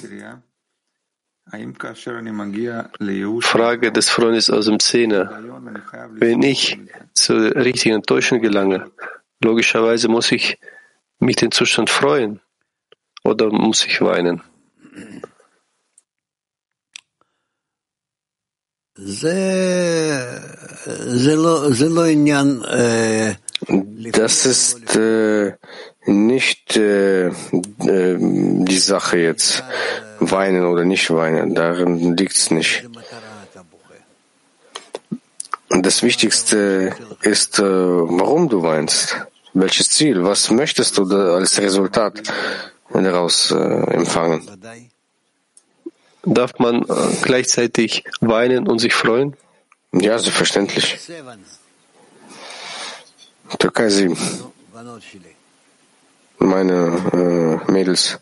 [3.41, 5.43] Frage des Freundes aus dem Zehner.
[6.13, 6.79] Wenn ich
[7.13, 8.91] zur richtigen Enttäuschung gelange,
[9.43, 10.57] logischerweise muss ich
[11.19, 12.39] mich den Zustand freuen
[13.23, 14.41] oder muss ich weinen?
[24.11, 25.53] Das ist äh,
[26.05, 27.31] nicht äh, äh,
[28.19, 29.63] die Sache jetzt,
[30.31, 32.87] weinen oder nicht weinen, darin liegt es nicht.
[35.69, 39.17] Das Wichtigste ist, äh, warum du weinst,
[39.53, 42.21] welches Ziel, was möchtest du als Resultat
[43.01, 44.47] daraus äh, empfangen.
[46.23, 46.93] Darf man äh,
[47.23, 49.35] gleichzeitig weinen und sich freuen?
[49.91, 50.99] Ja, selbstverständlich.
[53.59, 54.17] Türkei 7.
[56.39, 58.19] Meine äh, Mädels.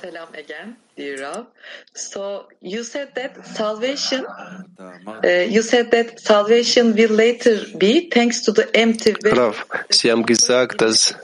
[0.00, 1.46] Salam again, dear Rav.
[1.94, 8.52] So you said that salvation, uh, you said that salvation will later be thanks to
[8.52, 11.14] the empty Rav, Sie haben gesagt, dass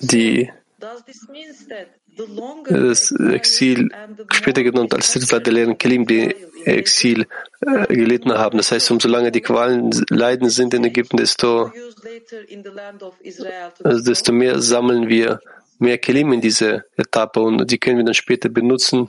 [0.00, 3.88] die Does this mean that the longer das Exil
[4.32, 6.34] später genannt als Drittler der leeren Kelim, die
[6.64, 7.26] Exil
[7.60, 8.58] äh, gelitten haben.
[8.58, 12.70] Das heißt, umso lange die Qualen leiden sind in Ägypten, desto, used later in the
[12.70, 15.40] land of Israel to also desto mehr sammeln wir
[15.78, 19.06] mehr Kelim in diese Etappe und die können wir dann später benutzen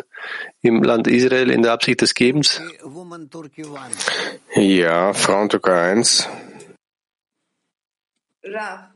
[0.61, 2.61] im Land Israel in der Absicht des Gebens.
[4.55, 6.27] Ja, Frauen Türkei 1.
[8.43, 8.89] Rav,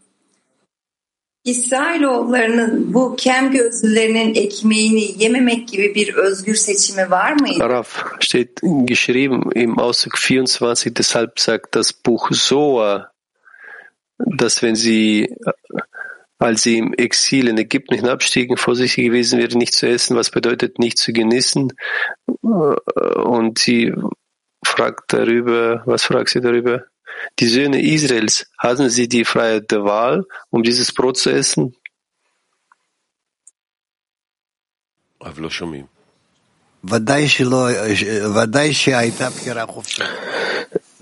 [1.46, 7.70] İsrailoğullarının bu kem gözlülerinin ekmeğini yememek gibi bir özgür seçimi var mıydı?
[7.70, 13.12] Raf steht geschrieben im Auszug 24, deshalb sagt das Buch Soa,
[14.40, 15.28] dass wenn sie,
[16.40, 20.80] als sie im Exil in Ägypten hinabstiegen, vorsichtig gewesen wäre, nicht zu essen, was bedeutet
[20.80, 21.74] nicht zu genießen.
[22.42, 23.94] Und sie
[24.66, 26.86] fragt darüber, was fragt sie darüber?
[27.40, 31.76] Die Söhne Israels, hatten sie die Freiheit der Wahl, um dieses Brot zu essen?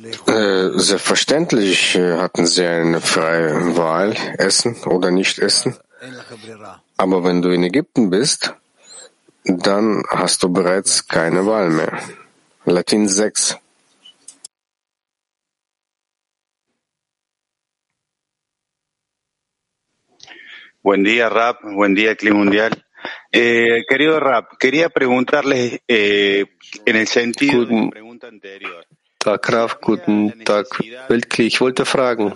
[0.04, 5.78] Äh, selbstverständlich äh, hatten sie eine freie Wahl, essen oder nicht essen.
[6.98, 8.56] Aber wenn du in Ägypten bist,
[9.44, 12.00] dann hast du bereits keine Wahl mehr.
[12.66, 13.58] Latin 6.
[20.84, 21.60] Buen día, Rap.
[21.62, 22.72] Buen día, Clima Mundial.
[23.32, 26.46] Eh, querido Rap, quería preguntarles eh,
[26.86, 27.78] en el sentido Guten.
[27.78, 28.86] de la pregunta anterior.
[29.22, 30.66] Tag Raf, guten Tag
[31.08, 31.46] Weltkrieg.
[31.46, 32.34] Ich wollte fragen,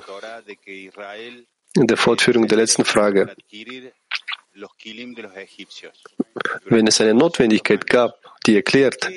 [1.74, 3.36] in der Fortführung der letzten Frage,
[6.66, 8.14] wenn es eine Notwendigkeit gab,
[8.46, 9.10] die erklärt,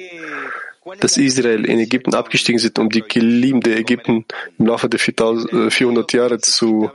[1.00, 4.24] dass Israel in Ägypten abgestiegen sind, um die Kilim der Ägypten
[4.58, 6.90] im Laufe der 400 Jahre zu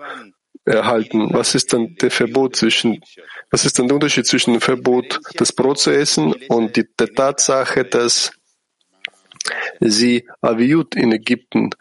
[0.65, 1.31] erhalten.
[1.33, 2.99] Was ist dann der Verbot zwischen,
[3.51, 7.13] was ist dann der Unterschied zwischen dem Verbot, das Brot zu essen und die, der
[7.13, 8.31] Tatsache, dass
[9.79, 11.71] sie Aviut in Ägypten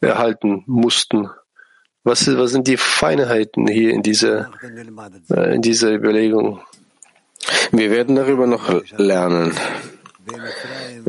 [0.00, 1.28] erhalten mussten?
[2.04, 4.50] Was, was sind die Feinheiten hier in dieser,
[5.30, 6.60] äh, in dieser Überlegung?
[7.72, 9.52] Wir werden darüber noch lernen.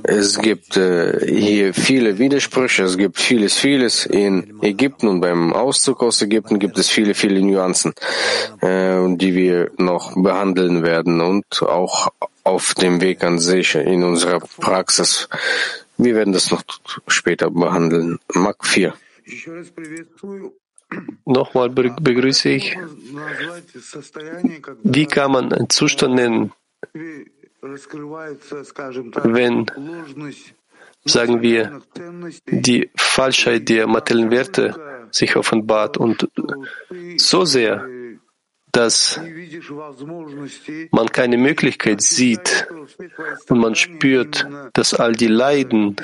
[0.03, 6.03] Es gibt äh, hier viele Widersprüche, es gibt vieles, vieles in Ägypten und beim Auszug
[6.03, 7.93] aus Ägypten gibt es viele, viele Nuancen,
[8.61, 12.09] äh, die wir noch behandeln werden und auch
[12.43, 15.27] auf dem Weg an sich in unserer Praxis.
[15.99, 16.63] Wir werden das noch
[17.07, 18.19] später behandeln.
[18.33, 18.93] Mark 4.
[21.25, 22.77] Nochmal begrüße ich.
[24.83, 26.53] Wie kann man einen Zustand nennen,
[29.23, 29.65] wenn,
[31.03, 31.81] sagen wir,
[32.47, 36.29] die Falschheit der materiellen Werte sich offenbart und
[37.17, 37.85] so sehr,
[38.71, 39.19] dass
[40.91, 42.67] man keine Möglichkeit sieht
[43.49, 45.95] und man spürt, dass all die Leiden,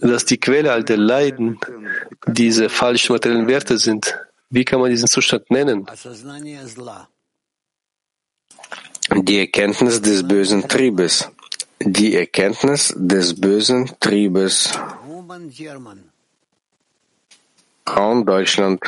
[0.00, 1.58] dass die Quelle all der Leiden
[2.26, 4.18] diese falschen materiellen Werte sind.
[4.50, 5.86] Wie kann man diesen Zustand nennen?
[9.14, 11.28] Die Erkenntnis des bösen Triebes.
[11.80, 14.78] Die Erkenntnis des bösen Triebes.
[17.88, 18.80] Raum Deutschland.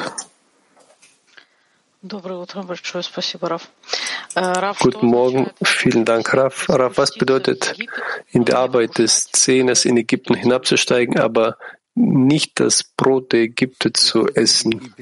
[4.78, 6.68] Guten Morgen, vielen Dank, Raf.
[6.68, 7.74] Raf, was bedeutet
[8.30, 11.57] in der Arbeit des Zehners in Ägypten hinabzusteigen, aber
[11.94, 14.94] nicht das Brot der Ägypter zu essen?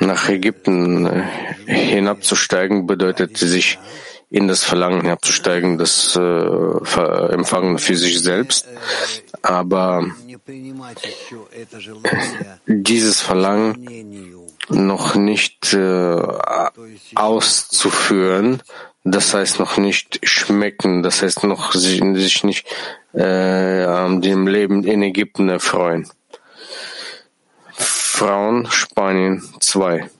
[0.00, 1.22] Nach Ägypten
[1.66, 3.78] hinabzusteigen bedeutet sich
[4.30, 8.68] in das Verlangen hinabzusteigen, das äh, Empfangen für sich selbst.
[9.40, 10.04] Aber
[12.66, 14.37] dieses Verlangen
[14.70, 16.22] noch nicht äh,
[17.14, 18.62] auszuführen,
[19.04, 22.66] das heißt noch nicht schmecken, das heißt noch sich, sich nicht
[23.14, 26.08] äh, an dem Leben in Ägypten erfreuen.
[27.72, 30.10] Frauen, Spanien 2.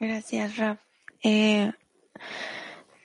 [0.00, 0.76] Gracias, Raf.
[1.24, 1.72] Eh,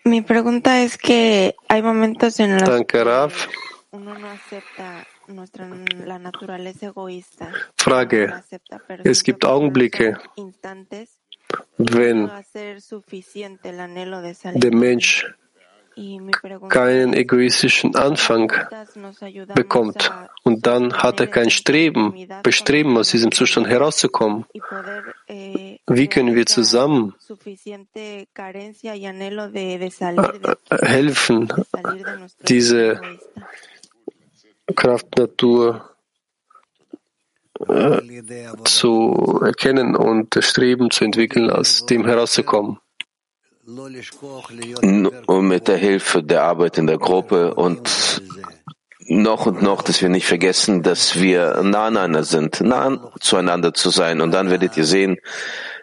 [0.03, 3.47] mi pregunta es que hay momentos en los Danke, Raf.
[3.47, 5.05] que uno no acepta
[7.77, 8.43] Frage.
[9.03, 10.19] Es gibt Augenblicke,
[11.77, 12.29] wenn
[14.55, 15.25] der Mensch
[16.69, 18.51] keinen egoistischen Anfang
[19.53, 20.11] bekommt
[20.43, 24.45] und dann hat er kein Streben, Bestreben, aus diesem Zustand herauszukommen.
[25.27, 27.13] Wie können wir zusammen
[30.81, 31.53] helfen,
[32.47, 33.01] diese
[34.75, 35.89] Kraftnatur
[37.67, 38.01] äh,
[38.63, 42.79] zu erkennen und das Streben zu entwickeln, aus dem herauszukommen?
[43.65, 48.21] Und mit der Hilfe der Arbeit in der Gruppe und
[49.07, 53.89] noch und noch, dass wir nicht vergessen, dass wir nah aneinander sind, nah zueinander zu
[53.89, 54.21] sein.
[54.21, 55.17] Und dann werdet ihr sehen,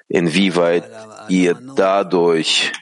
[0.09, 0.85] inwieweit
[1.29, 2.73] ihr dadurch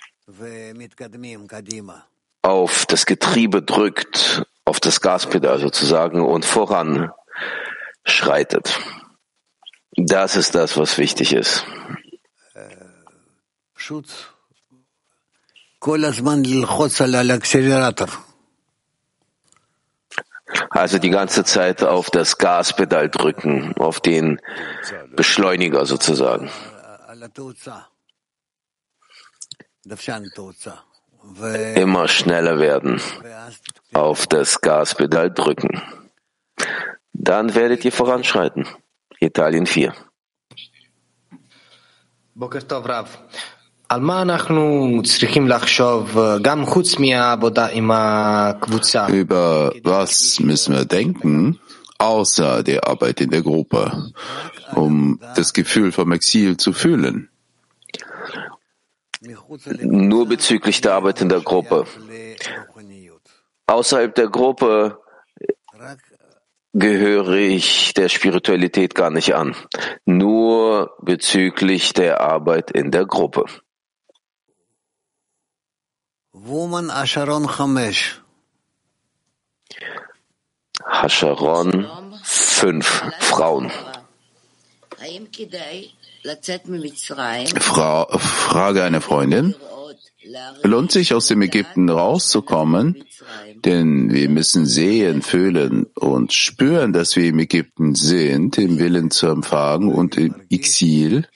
[2.42, 7.10] auf das Getriebe drückt, auf das Gaspedal sozusagen und voran
[8.04, 8.78] schreitet.
[9.96, 11.64] Das ist das, was wichtig ist.
[20.70, 24.40] Also die ganze Zeit auf das Gaspedal drücken, auf den
[25.16, 26.50] Beschleuniger sozusagen.
[31.74, 33.00] Immer schneller werden,
[33.92, 35.82] auf das Gaspedal drücken.
[37.12, 38.66] Dann werdet ihr voranschreiten.
[39.20, 39.92] Italien 4.
[42.34, 43.18] Boker Tov Rav.
[49.08, 51.58] Über was müssen wir denken,
[51.98, 54.12] außer der Arbeit in der Gruppe,
[54.74, 57.30] um das Gefühl vom Exil zu fühlen?
[59.20, 61.86] Nur bezüglich der Arbeit in der Gruppe.
[63.66, 64.98] Außerhalb der Gruppe
[66.72, 69.56] gehöre ich der Spiritualität gar nicht an.
[70.04, 73.44] Nur bezüglich der Arbeit in der Gruppe.
[76.32, 78.22] Woman Asharon 5.
[80.84, 81.86] Hasharon
[82.22, 83.72] 5 Frauen.
[87.60, 89.54] Fra Frage einer Freundin.
[90.62, 93.02] Lohnt sich aus dem Ägypten rauszukommen?
[93.64, 99.26] Denn wir müssen sehen, fühlen und spüren, dass wir im Ägypten sind, im Willen zu
[99.26, 101.26] empfangen und im Exil.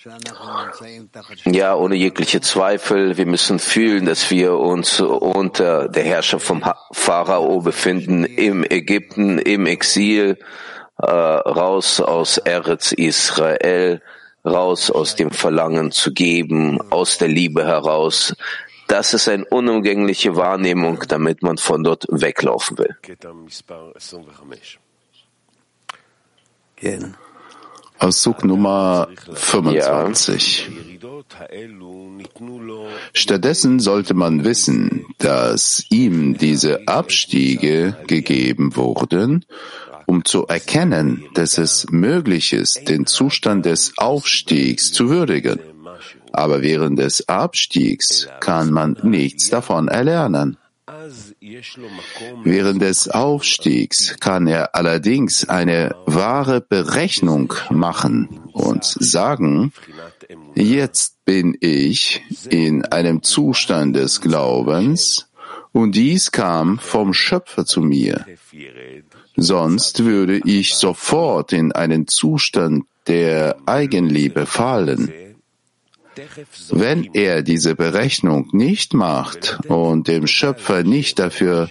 [1.45, 3.17] Ja, ohne jegliche Zweifel.
[3.17, 6.63] Wir müssen fühlen, dass wir uns unter der Herrschaft vom
[6.93, 10.39] Pharao befinden, im Ägypten, im Exil,
[10.99, 14.03] äh, raus aus Eretz Israel,
[14.45, 18.35] raus aus dem Verlangen zu geben, aus der Liebe heraus.
[18.89, 22.97] Das ist eine unumgängliche Wahrnehmung, damit man von dort weglaufen will.
[27.99, 30.71] Auszug Nummer 25.
[33.13, 39.45] Stattdessen sollte man wissen, dass ihm diese Abstiege gegeben wurden,
[40.13, 45.59] um zu erkennen, dass es möglich ist, den Zustand des Aufstiegs zu würdigen.
[46.33, 50.59] Aber während des Abstiegs kann man nichts davon erlernen.
[52.45, 59.73] Während des Aufstiegs kann er allerdings eine wahre Berechnung machen und sagen,
[60.55, 65.31] jetzt bin ich in einem Zustand des Glaubens
[65.73, 68.27] und dies kam vom Schöpfer zu mir.
[69.37, 75.13] Sonst würde ich sofort in einen Zustand der Eigenliebe fallen.
[76.71, 81.71] Wenn er diese Berechnung nicht macht und dem Schöpfer nicht dafür,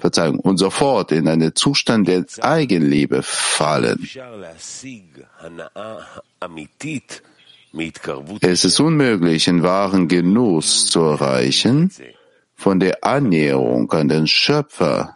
[0.00, 4.08] Verzeihung, und sofort in einen Zustand der Eigenliebe fallen,
[8.40, 11.92] es ist unmöglich, einen wahren Genuss zu erreichen
[12.58, 15.14] von der Annäherung an den Schöpfer,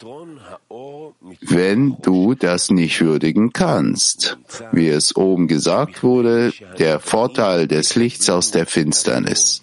[1.41, 4.39] wenn du das nicht würdigen kannst.
[4.71, 9.63] Wie es oben gesagt wurde, der Vorteil des Lichts aus der Finsternis.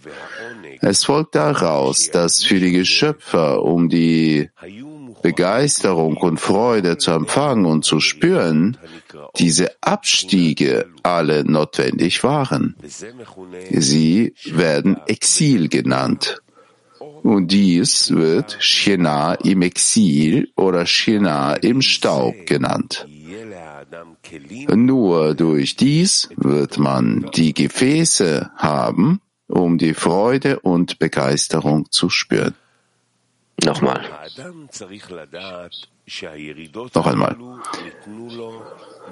[0.81, 4.49] Es folgt daraus, dass für die Geschöpfer, um die
[5.21, 8.77] Begeisterung und Freude zu empfangen und zu spüren,
[9.37, 12.75] diese Abstiege alle notwendig waren.
[13.71, 16.41] Sie werden Exil genannt.
[17.23, 23.07] Und dies wird Shena im Exil oder Shena im Staub genannt.
[24.73, 32.55] Nur durch dies wird man die Gefäße haben, um die Freude und Begeisterung zu spüren.
[33.63, 34.01] Nochmal.
[36.95, 37.35] Noch einmal.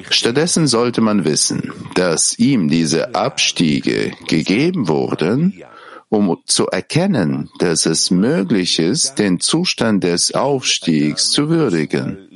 [0.10, 5.62] Stattdessen sollte man wissen, dass ihm diese Abstiege gegeben wurden,
[6.10, 12.28] um zu erkennen, dass es möglich ist, den Zustand des Aufstiegs zu würdigen.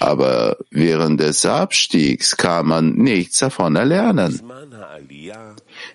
[0.00, 4.40] Aber während des Abstiegs kann man nichts davon erlernen.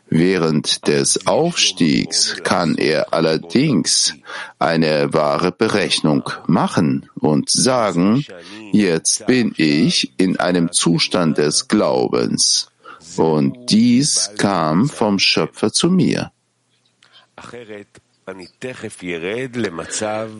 [0.10, 4.14] Während des Aufstiegs kann er allerdings
[4.60, 8.26] eine wahre Berechnung machen und sagen,
[8.72, 12.69] jetzt bin ich in einem Zustand des Glaubens
[13.20, 16.32] und dies kam vom Schöpfer zu mir.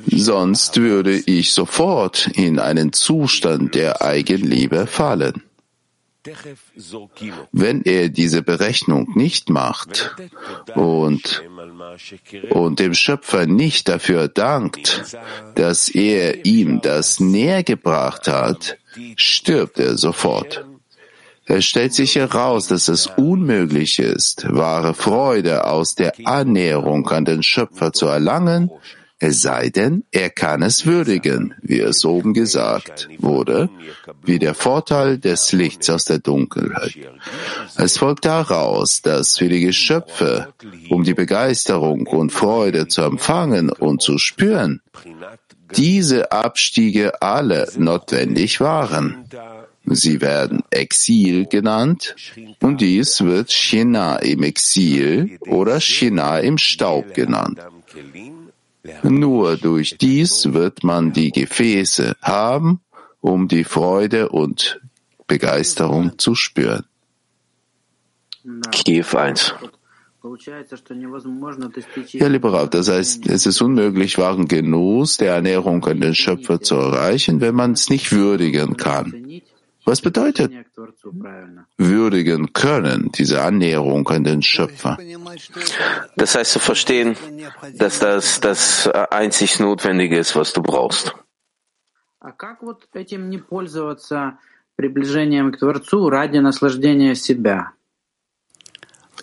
[0.08, 5.44] Sonst würde ich sofort in einen Zustand der Eigenliebe fallen.
[7.52, 10.16] Wenn er diese Berechnung nicht macht
[10.76, 11.44] und,
[12.50, 15.18] und dem Schöpfer nicht dafür dankt,
[15.56, 18.78] dass er ihm das näher gebracht hat,
[19.16, 20.66] stirbt er sofort.
[21.52, 27.42] Es stellt sich heraus, dass es unmöglich ist, wahre Freude aus der Annäherung an den
[27.42, 28.70] Schöpfer zu erlangen,
[29.18, 33.70] es sei denn, er kann es würdigen, wie es oben gesagt wurde,
[34.24, 36.94] wie der Vorteil des Lichts aus der Dunkelheit.
[37.76, 40.54] Es folgt daraus, dass für die Geschöpfe,
[40.90, 44.82] um die Begeisterung und Freude zu empfangen und zu spüren,
[45.76, 49.26] diese Abstiege alle notwendig waren.
[49.96, 52.16] Sie werden Exil genannt
[52.62, 57.60] und dies wird Shina im Exil oder Shina im Staub genannt.
[59.04, 62.80] Nur durch dies wird man die Gefäße haben,
[63.22, 64.80] um die Freude und
[65.28, 66.86] Begeisterung zu spüren.
[68.72, 69.54] Kiew 1.
[72.12, 76.60] Ja, lieber Rav, das heißt, es ist unmöglich, wahren Genuss der Ernährung an den Schöpfer
[76.60, 79.42] zu erreichen, wenn man es nicht würdigen kann.
[79.90, 80.52] Was bedeutet
[81.78, 85.00] würdigen können, diese Annäherung an den Schöpfer?
[86.16, 87.16] Das heißt zu verstehen,
[87.76, 91.16] dass das das einzig Notwendige ist, was du brauchst.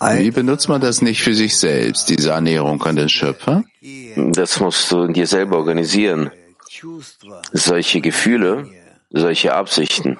[0.01, 3.63] Wie benutzt man das nicht für sich selbst, diese Annäherung an den Schöpfer?
[4.33, 6.29] Das musst du dir selber organisieren.
[7.53, 8.69] Solche Gefühle,
[9.09, 10.19] solche Absichten,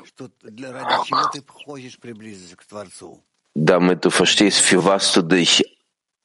[3.53, 5.64] damit du verstehst, für was du dich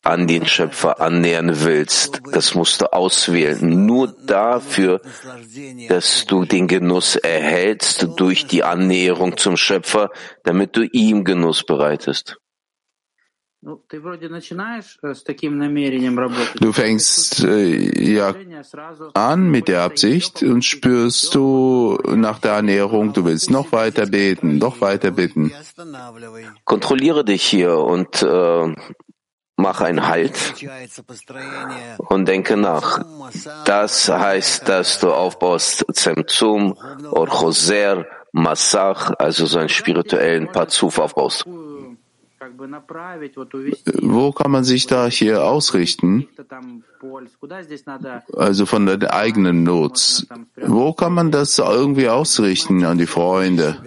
[0.05, 2.21] an den Schöpfer annähern willst.
[2.33, 3.87] Das musst du auswählen.
[3.87, 5.01] Nur dafür,
[5.89, 10.11] dass du den Genuss erhältst durch die Annäherung zum Schöpfer,
[10.43, 12.42] damit du ihm Genuss bereitest.
[16.61, 18.35] Du fängst äh, ja
[19.15, 24.59] an mit der Absicht und spürst du nach der Ernährung, du willst noch weiter beten,
[24.59, 25.53] noch weiter bitten.
[26.65, 28.75] Kontrolliere dich hier und äh,
[29.57, 30.35] mach einen Halt
[31.99, 33.05] und denke nach.
[33.65, 36.77] Das heißt, dass du aufbaust Zemzum,
[37.13, 41.47] Orchoser, Massach, also so einen spirituellen Pazuf aufbaust.
[44.03, 46.29] Wo kann man sich da hier ausrichten?
[48.35, 50.27] Also von der eigenen Not.
[50.57, 53.83] Wo kann man das irgendwie ausrichten an die Freunde?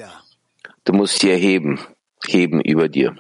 [0.84, 1.80] Du musst hier heben,
[2.28, 3.16] heben über dir.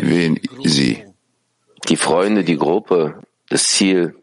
[0.00, 1.04] Wen sie?
[1.88, 4.16] Die Freunde, die Gruppe, das Ziel.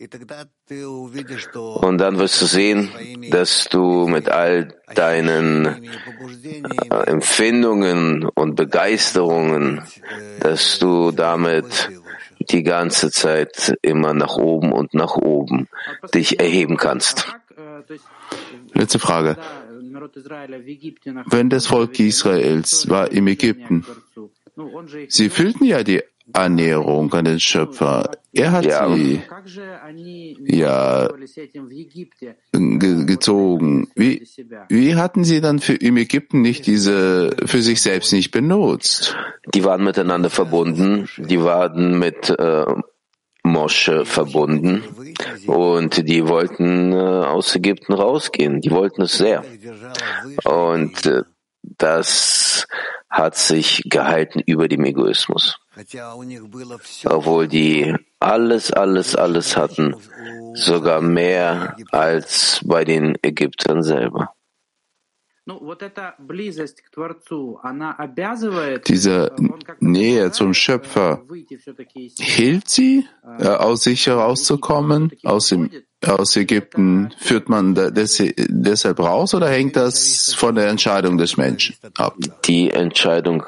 [0.00, 2.88] Und dann wirst du sehen,
[3.30, 5.90] dass du mit all deinen
[7.06, 9.82] Empfindungen und Begeisterungen,
[10.40, 11.90] dass du damit
[12.40, 15.68] die ganze Zeit immer nach oben und nach oben
[16.14, 17.34] dich erheben kannst.
[18.72, 19.36] Letzte Frage.
[21.26, 23.84] Wenn das Volk Israels war im Ägypten,
[25.08, 26.02] sie fühlten ja die
[26.32, 28.10] Annäherung an den Schöpfer.
[28.32, 28.92] Er hat ja.
[28.94, 29.22] sie
[30.44, 31.08] ja
[32.52, 33.88] ge gezogen.
[33.96, 34.26] Wie,
[34.68, 39.16] wie hatten sie dann für, im Ägypten nicht diese für sich selbst nicht benutzt?
[39.54, 41.08] Die waren miteinander verbunden.
[41.16, 42.66] Die waren mit äh,
[43.42, 44.82] Mosche verbunden
[45.46, 48.60] und die wollten äh, aus Ägypten rausgehen.
[48.60, 49.44] Die wollten es sehr.
[50.44, 51.22] Und äh,
[51.62, 52.66] das
[53.10, 55.58] hat sich gehalten über dem Egoismus.
[57.04, 59.96] Obwohl die alles, alles, alles hatten,
[60.54, 64.34] sogar mehr als bei den Ägyptern selber.
[68.86, 69.32] Diese
[69.80, 71.22] Nähe zum Schöpfer,
[72.18, 73.06] hilft sie,
[73.38, 75.70] äh, aus sich herauszukommen, aus, dem,
[76.06, 77.12] aus Ägypten?
[77.18, 82.16] Führt man des, deshalb raus oder hängt das von der Entscheidung des Menschen ab?
[82.44, 83.44] Die Entscheidung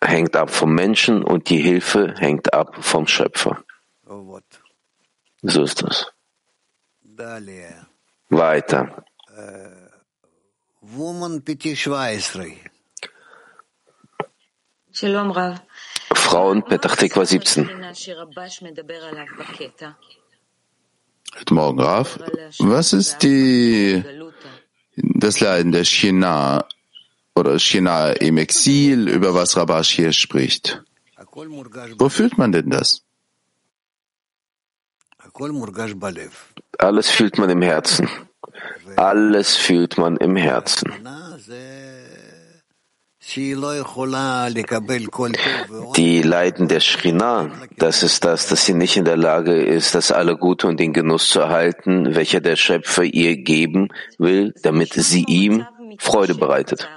[0.00, 3.62] hängt ab vom Menschen und die Hilfe hängt ab vom Schöpfer.
[5.42, 6.06] So ist das.
[8.30, 9.04] Weiter.
[16.14, 17.70] Frauen Petach Tikva 17.
[21.38, 22.18] Guten Morgen, Raf.
[22.58, 24.04] Was ist die,
[24.96, 26.66] das Leiden der Shina
[27.34, 30.82] oder Shina im Exil, über was Rabash hier spricht?
[31.98, 33.02] Wo fühlt man denn das?
[36.78, 38.08] Alles fühlt man im Herzen.
[38.96, 40.92] Alles fühlt man im Herzen.
[45.96, 50.12] Die Leiden der Shrina, das ist das, dass sie nicht in der Lage ist, das
[50.12, 55.24] alle Gute und den Genuss zu erhalten, welcher der Schöpfer ihr geben will, damit sie
[55.26, 55.66] ihm
[55.98, 56.88] Freude bereitet.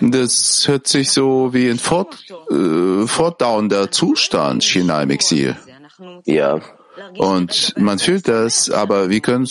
[0.00, 5.56] Das hört sich so wie ein fort, äh, fortdauernder Zustand, China im Exil.
[6.24, 6.60] Ja.
[7.16, 9.46] Und man fühlt das, aber wir können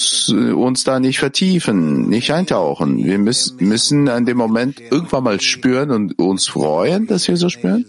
[0.56, 3.04] uns da nicht vertiefen, nicht eintauchen.
[3.04, 7.50] Wir müssen, müssen an dem Moment irgendwann mal spüren und uns freuen, dass wir so
[7.50, 7.86] spüren.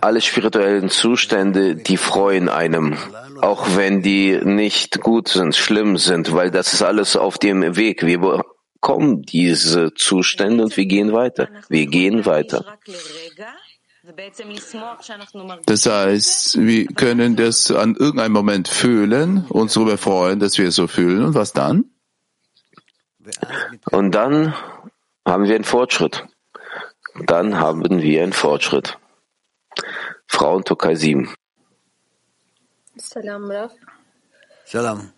[0.00, 2.96] Alle spirituellen Zustände, die freuen einem,
[3.40, 8.04] auch wenn die nicht gut sind, schlimm sind, weil das ist alles auf dem Weg.
[8.04, 8.42] Wir
[8.82, 11.48] bekommen diese Zustände und wir gehen weiter.
[11.68, 12.64] Wir gehen weiter.
[15.66, 20.74] Das heißt, wir können das an irgendeinem Moment fühlen, uns darüber freuen, dass wir es
[20.74, 21.24] so fühlen.
[21.24, 21.84] Und was dann?
[23.92, 24.54] Und dann
[25.24, 26.24] haben wir einen Fortschritt.
[27.26, 28.98] Dann haben wir einen Fortschritt.
[30.26, 31.32] Frauen Türkei 7.
[32.96, 33.72] Selam Rav.
[34.64, 35.12] Selam.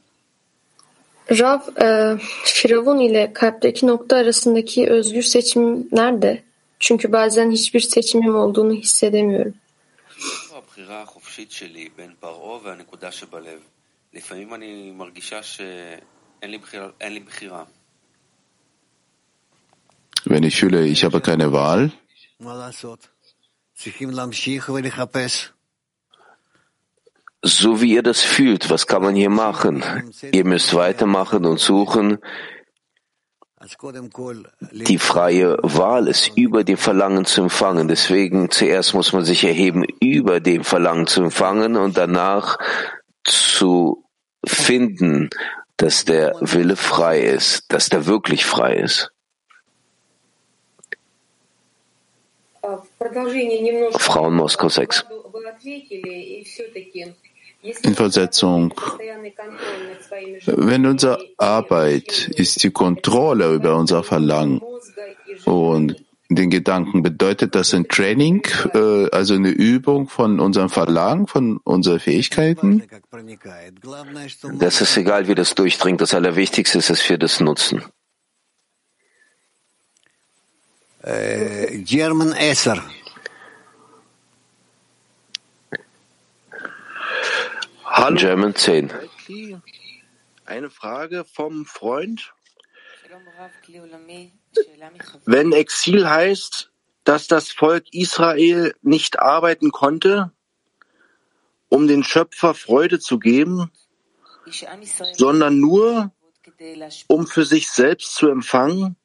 [1.30, 6.43] Rav, e, Firavun ile kalpteki nokta arasındaki özgür seçim nerede?
[6.86, 9.54] Çünkü bazen hiçbir seçimim olduğunu hissedemiyorum.
[20.26, 21.90] Wenn ich fühle, ich habe keine Wahl,
[27.42, 29.82] so wie ihr das fühlt, was kann man hier machen?
[30.32, 32.18] Ihr müsst weitermachen und suchen.
[34.70, 37.88] Die freie Wahl ist über dem Verlangen zu empfangen.
[37.88, 42.58] Deswegen zuerst muss man sich erheben, über dem Verlangen zu empfangen und danach
[43.24, 44.04] zu
[44.44, 45.30] finden,
[45.76, 49.10] dass der Wille frei ist, dass der wirklich frei ist.
[53.98, 55.04] Frauen Moskau 6.
[57.82, 58.74] In Versetzung.
[60.46, 64.60] Wenn unsere Arbeit ist die Kontrolle über unser Verlangen
[65.46, 65.96] und
[66.28, 68.42] den Gedanken, bedeutet das ein Training,
[68.74, 72.82] äh, also eine Übung von unserem Verlangen, von unseren Fähigkeiten?
[74.58, 76.00] Das ist egal, wie das durchdringt.
[76.00, 77.82] Das Allerwichtigste ist es für das Nutzen.
[81.84, 82.82] German Esser.
[88.16, 88.90] German 10.
[90.44, 92.32] Eine Frage vom Freund.
[95.24, 96.70] Wenn Exil heißt,
[97.04, 100.32] dass das Volk Israel nicht arbeiten konnte,
[101.68, 103.70] um den Schöpfer Freude zu geben,
[105.12, 106.12] sondern nur,
[107.06, 108.96] um für sich selbst zu empfangen,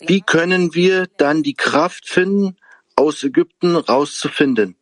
[0.00, 2.56] wie können wir dann die Kraft finden,
[2.96, 4.76] aus Ägypten rauszufinden?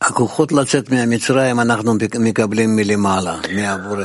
[0.00, 4.04] הכוחות לצאת ממצרים אנחנו מקבלים מלמעלה, מהבורא.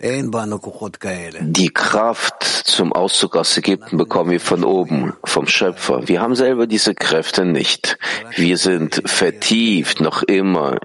[0.00, 1.38] אין בנו כוחות כאלה.
[1.40, 6.08] Die Kraft zum Auszug aus Ägypten bekommen wir von oben, vom Schöpfer.
[6.08, 7.98] Wir haben selber diese Kräfte nicht.
[8.36, 10.78] Wir sind vertieft noch immer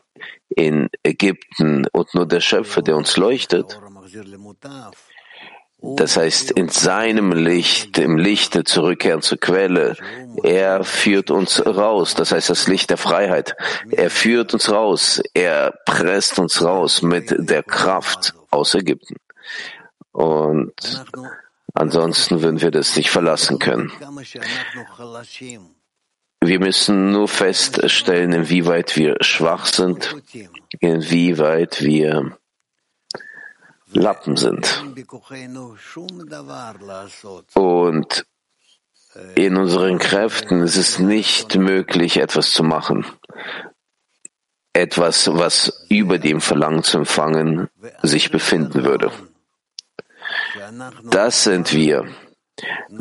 [0.50, 3.80] in Ägypten und nur der Schöpfer, der uns leuchtet.
[5.82, 9.96] Das heißt, in seinem Licht, im Lichte zurückkehren zur Quelle.
[10.42, 12.14] Er führt uns raus.
[12.14, 13.56] Das heißt, das Licht der Freiheit.
[13.90, 15.22] Er führt uns raus.
[15.32, 19.16] Er presst uns raus mit der Kraft aus Ägypten.
[20.12, 20.74] Und
[21.74, 23.92] Ansonsten würden wir das nicht verlassen können.
[26.42, 30.16] Wir müssen nur feststellen, inwieweit wir schwach sind,
[30.80, 32.38] inwieweit wir
[33.92, 34.84] Lappen sind.
[37.54, 38.26] Und
[39.34, 43.04] in unseren Kräften ist es nicht möglich, etwas zu machen.
[44.72, 47.68] Etwas, was über dem Verlangen zu empfangen
[48.02, 49.10] sich befinden würde.
[51.10, 52.06] Das sind wir.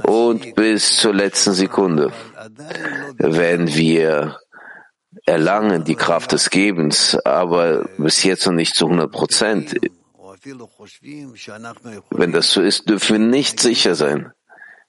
[0.03, 2.11] Und bis zur letzten Sekunde,
[3.18, 4.40] wenn wir
[5.26, 9.76] erlangen die Kraft des Gebens, aber bis jetzt noch nicht zu 100 Prozent.
[12.12, 14.32] Wenn das so ist, dürfen wir nicht sicher sein.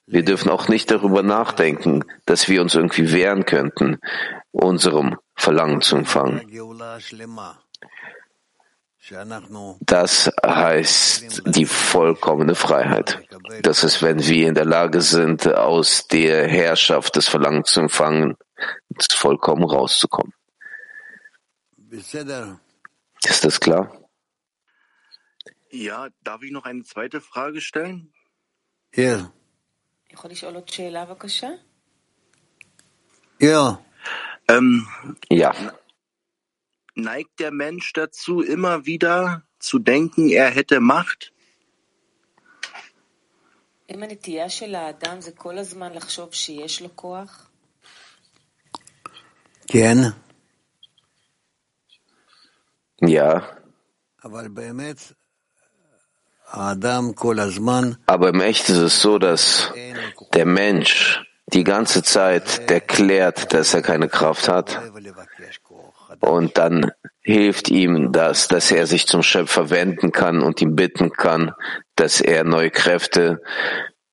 [0.05, 3.99] Wir dürfen auch nicht darüber nachdenken, dass wir uns irgendwie wehren könnten,
[4.51, 6.41] unserem Verlangen zu empfangen.
[9.81, 13.21] Das heißt die vollkommene Freiheit.
[13.61, 18.37] Das ist, wenn wir in der Lage sind, aus der Herrschaft des Verlangens zu empfangen,
[19.11, 20.33] vollkommen rauszukommen.
[23.23, 23.91] Ist das klar?
[25.69, 28.13] Ja, darf ich noch eine zweite Frage stellen?
[28.93, 29.31] Ja.
[33.39, 33.79] Ja.
[34.47, 34.87] Ähm,
[35.29, 35.53] ja.
[36.95, 41.31] Neigt der Mensch dazu, immer wieder zu denken, er hätte Macht?
[49.71, 50.13] כן.
[52.99, 53.43] Ja.
[58.05, 59.71] Aber im Echt ist es so, dass
[60.33, 64.79] der Mensch die ganze Zeit erklärt, dass er keine Kraft hat.
[66.21, 66.91] Und dann
[67.21, 71.51] hilft ihm das, dass er sich zum Schöpfer wenden kann und ihm bitten kann,
[71.95, 73.41] dass er neue Kräfte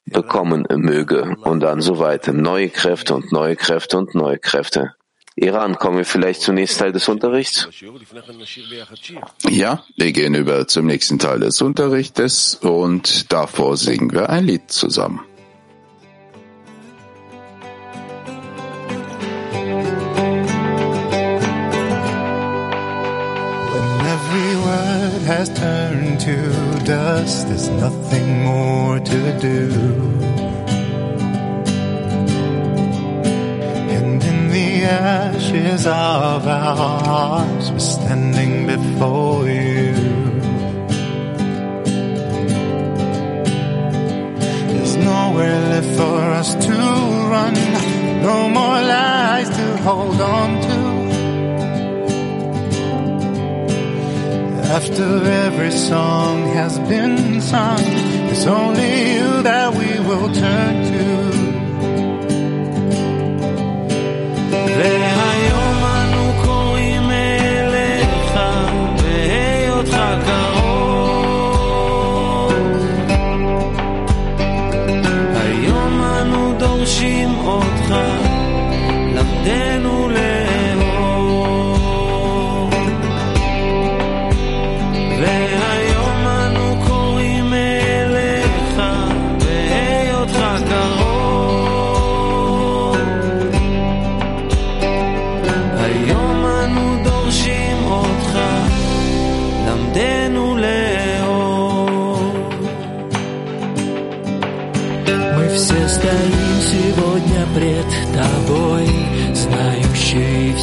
[0.05, 2.33] bekommen möge und dann so weiter.
[2.33, 4.95] Neue Kräfte und neue Kräfte und neue Kräfte.
[5.37, 7.69] Iran, kommen wir vielleicht zum nächsten Teil des Unterrichts?
[9.49, 14.73] Ja, wir gehen über zum nächsten Teil des Unterrichtes und davor singen wir ein Lied
[14.73, 15.21] zusammen.
[25.29, 26.37] Has turned to
[26.87, 29.69] dust, there's nothing more to do.
[33.97, 39.93] And in the ashes of our hearts, we're standing before you.
[44.73, 46.73] There's nowhere left for us to
[47.33, 47.55] run,
[48.23, 50.68] no more lies to hold on to.
[54.71, 57.81] After every song has been sung,
[58.31, 61.38] it's only you that we will turn to.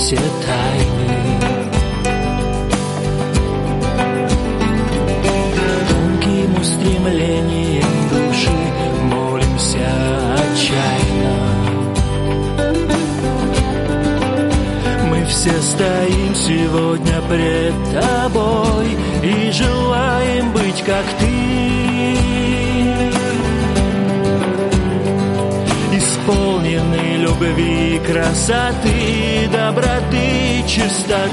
[0.05, 1.09] Все тайны.
[5.89, 8.59] Тонким устремлением души
[9.01, 9.89] молимся
[10.35, 11.35] отчаянно.
[15.09, 18.87] Мы все стоим сегодня пред тобой
[19.23, 21.55] и желаем быть как ты.
[25.97, 26.64] Исполнены
[27.39, 31.25] любви, красоты, доброты, чистоты.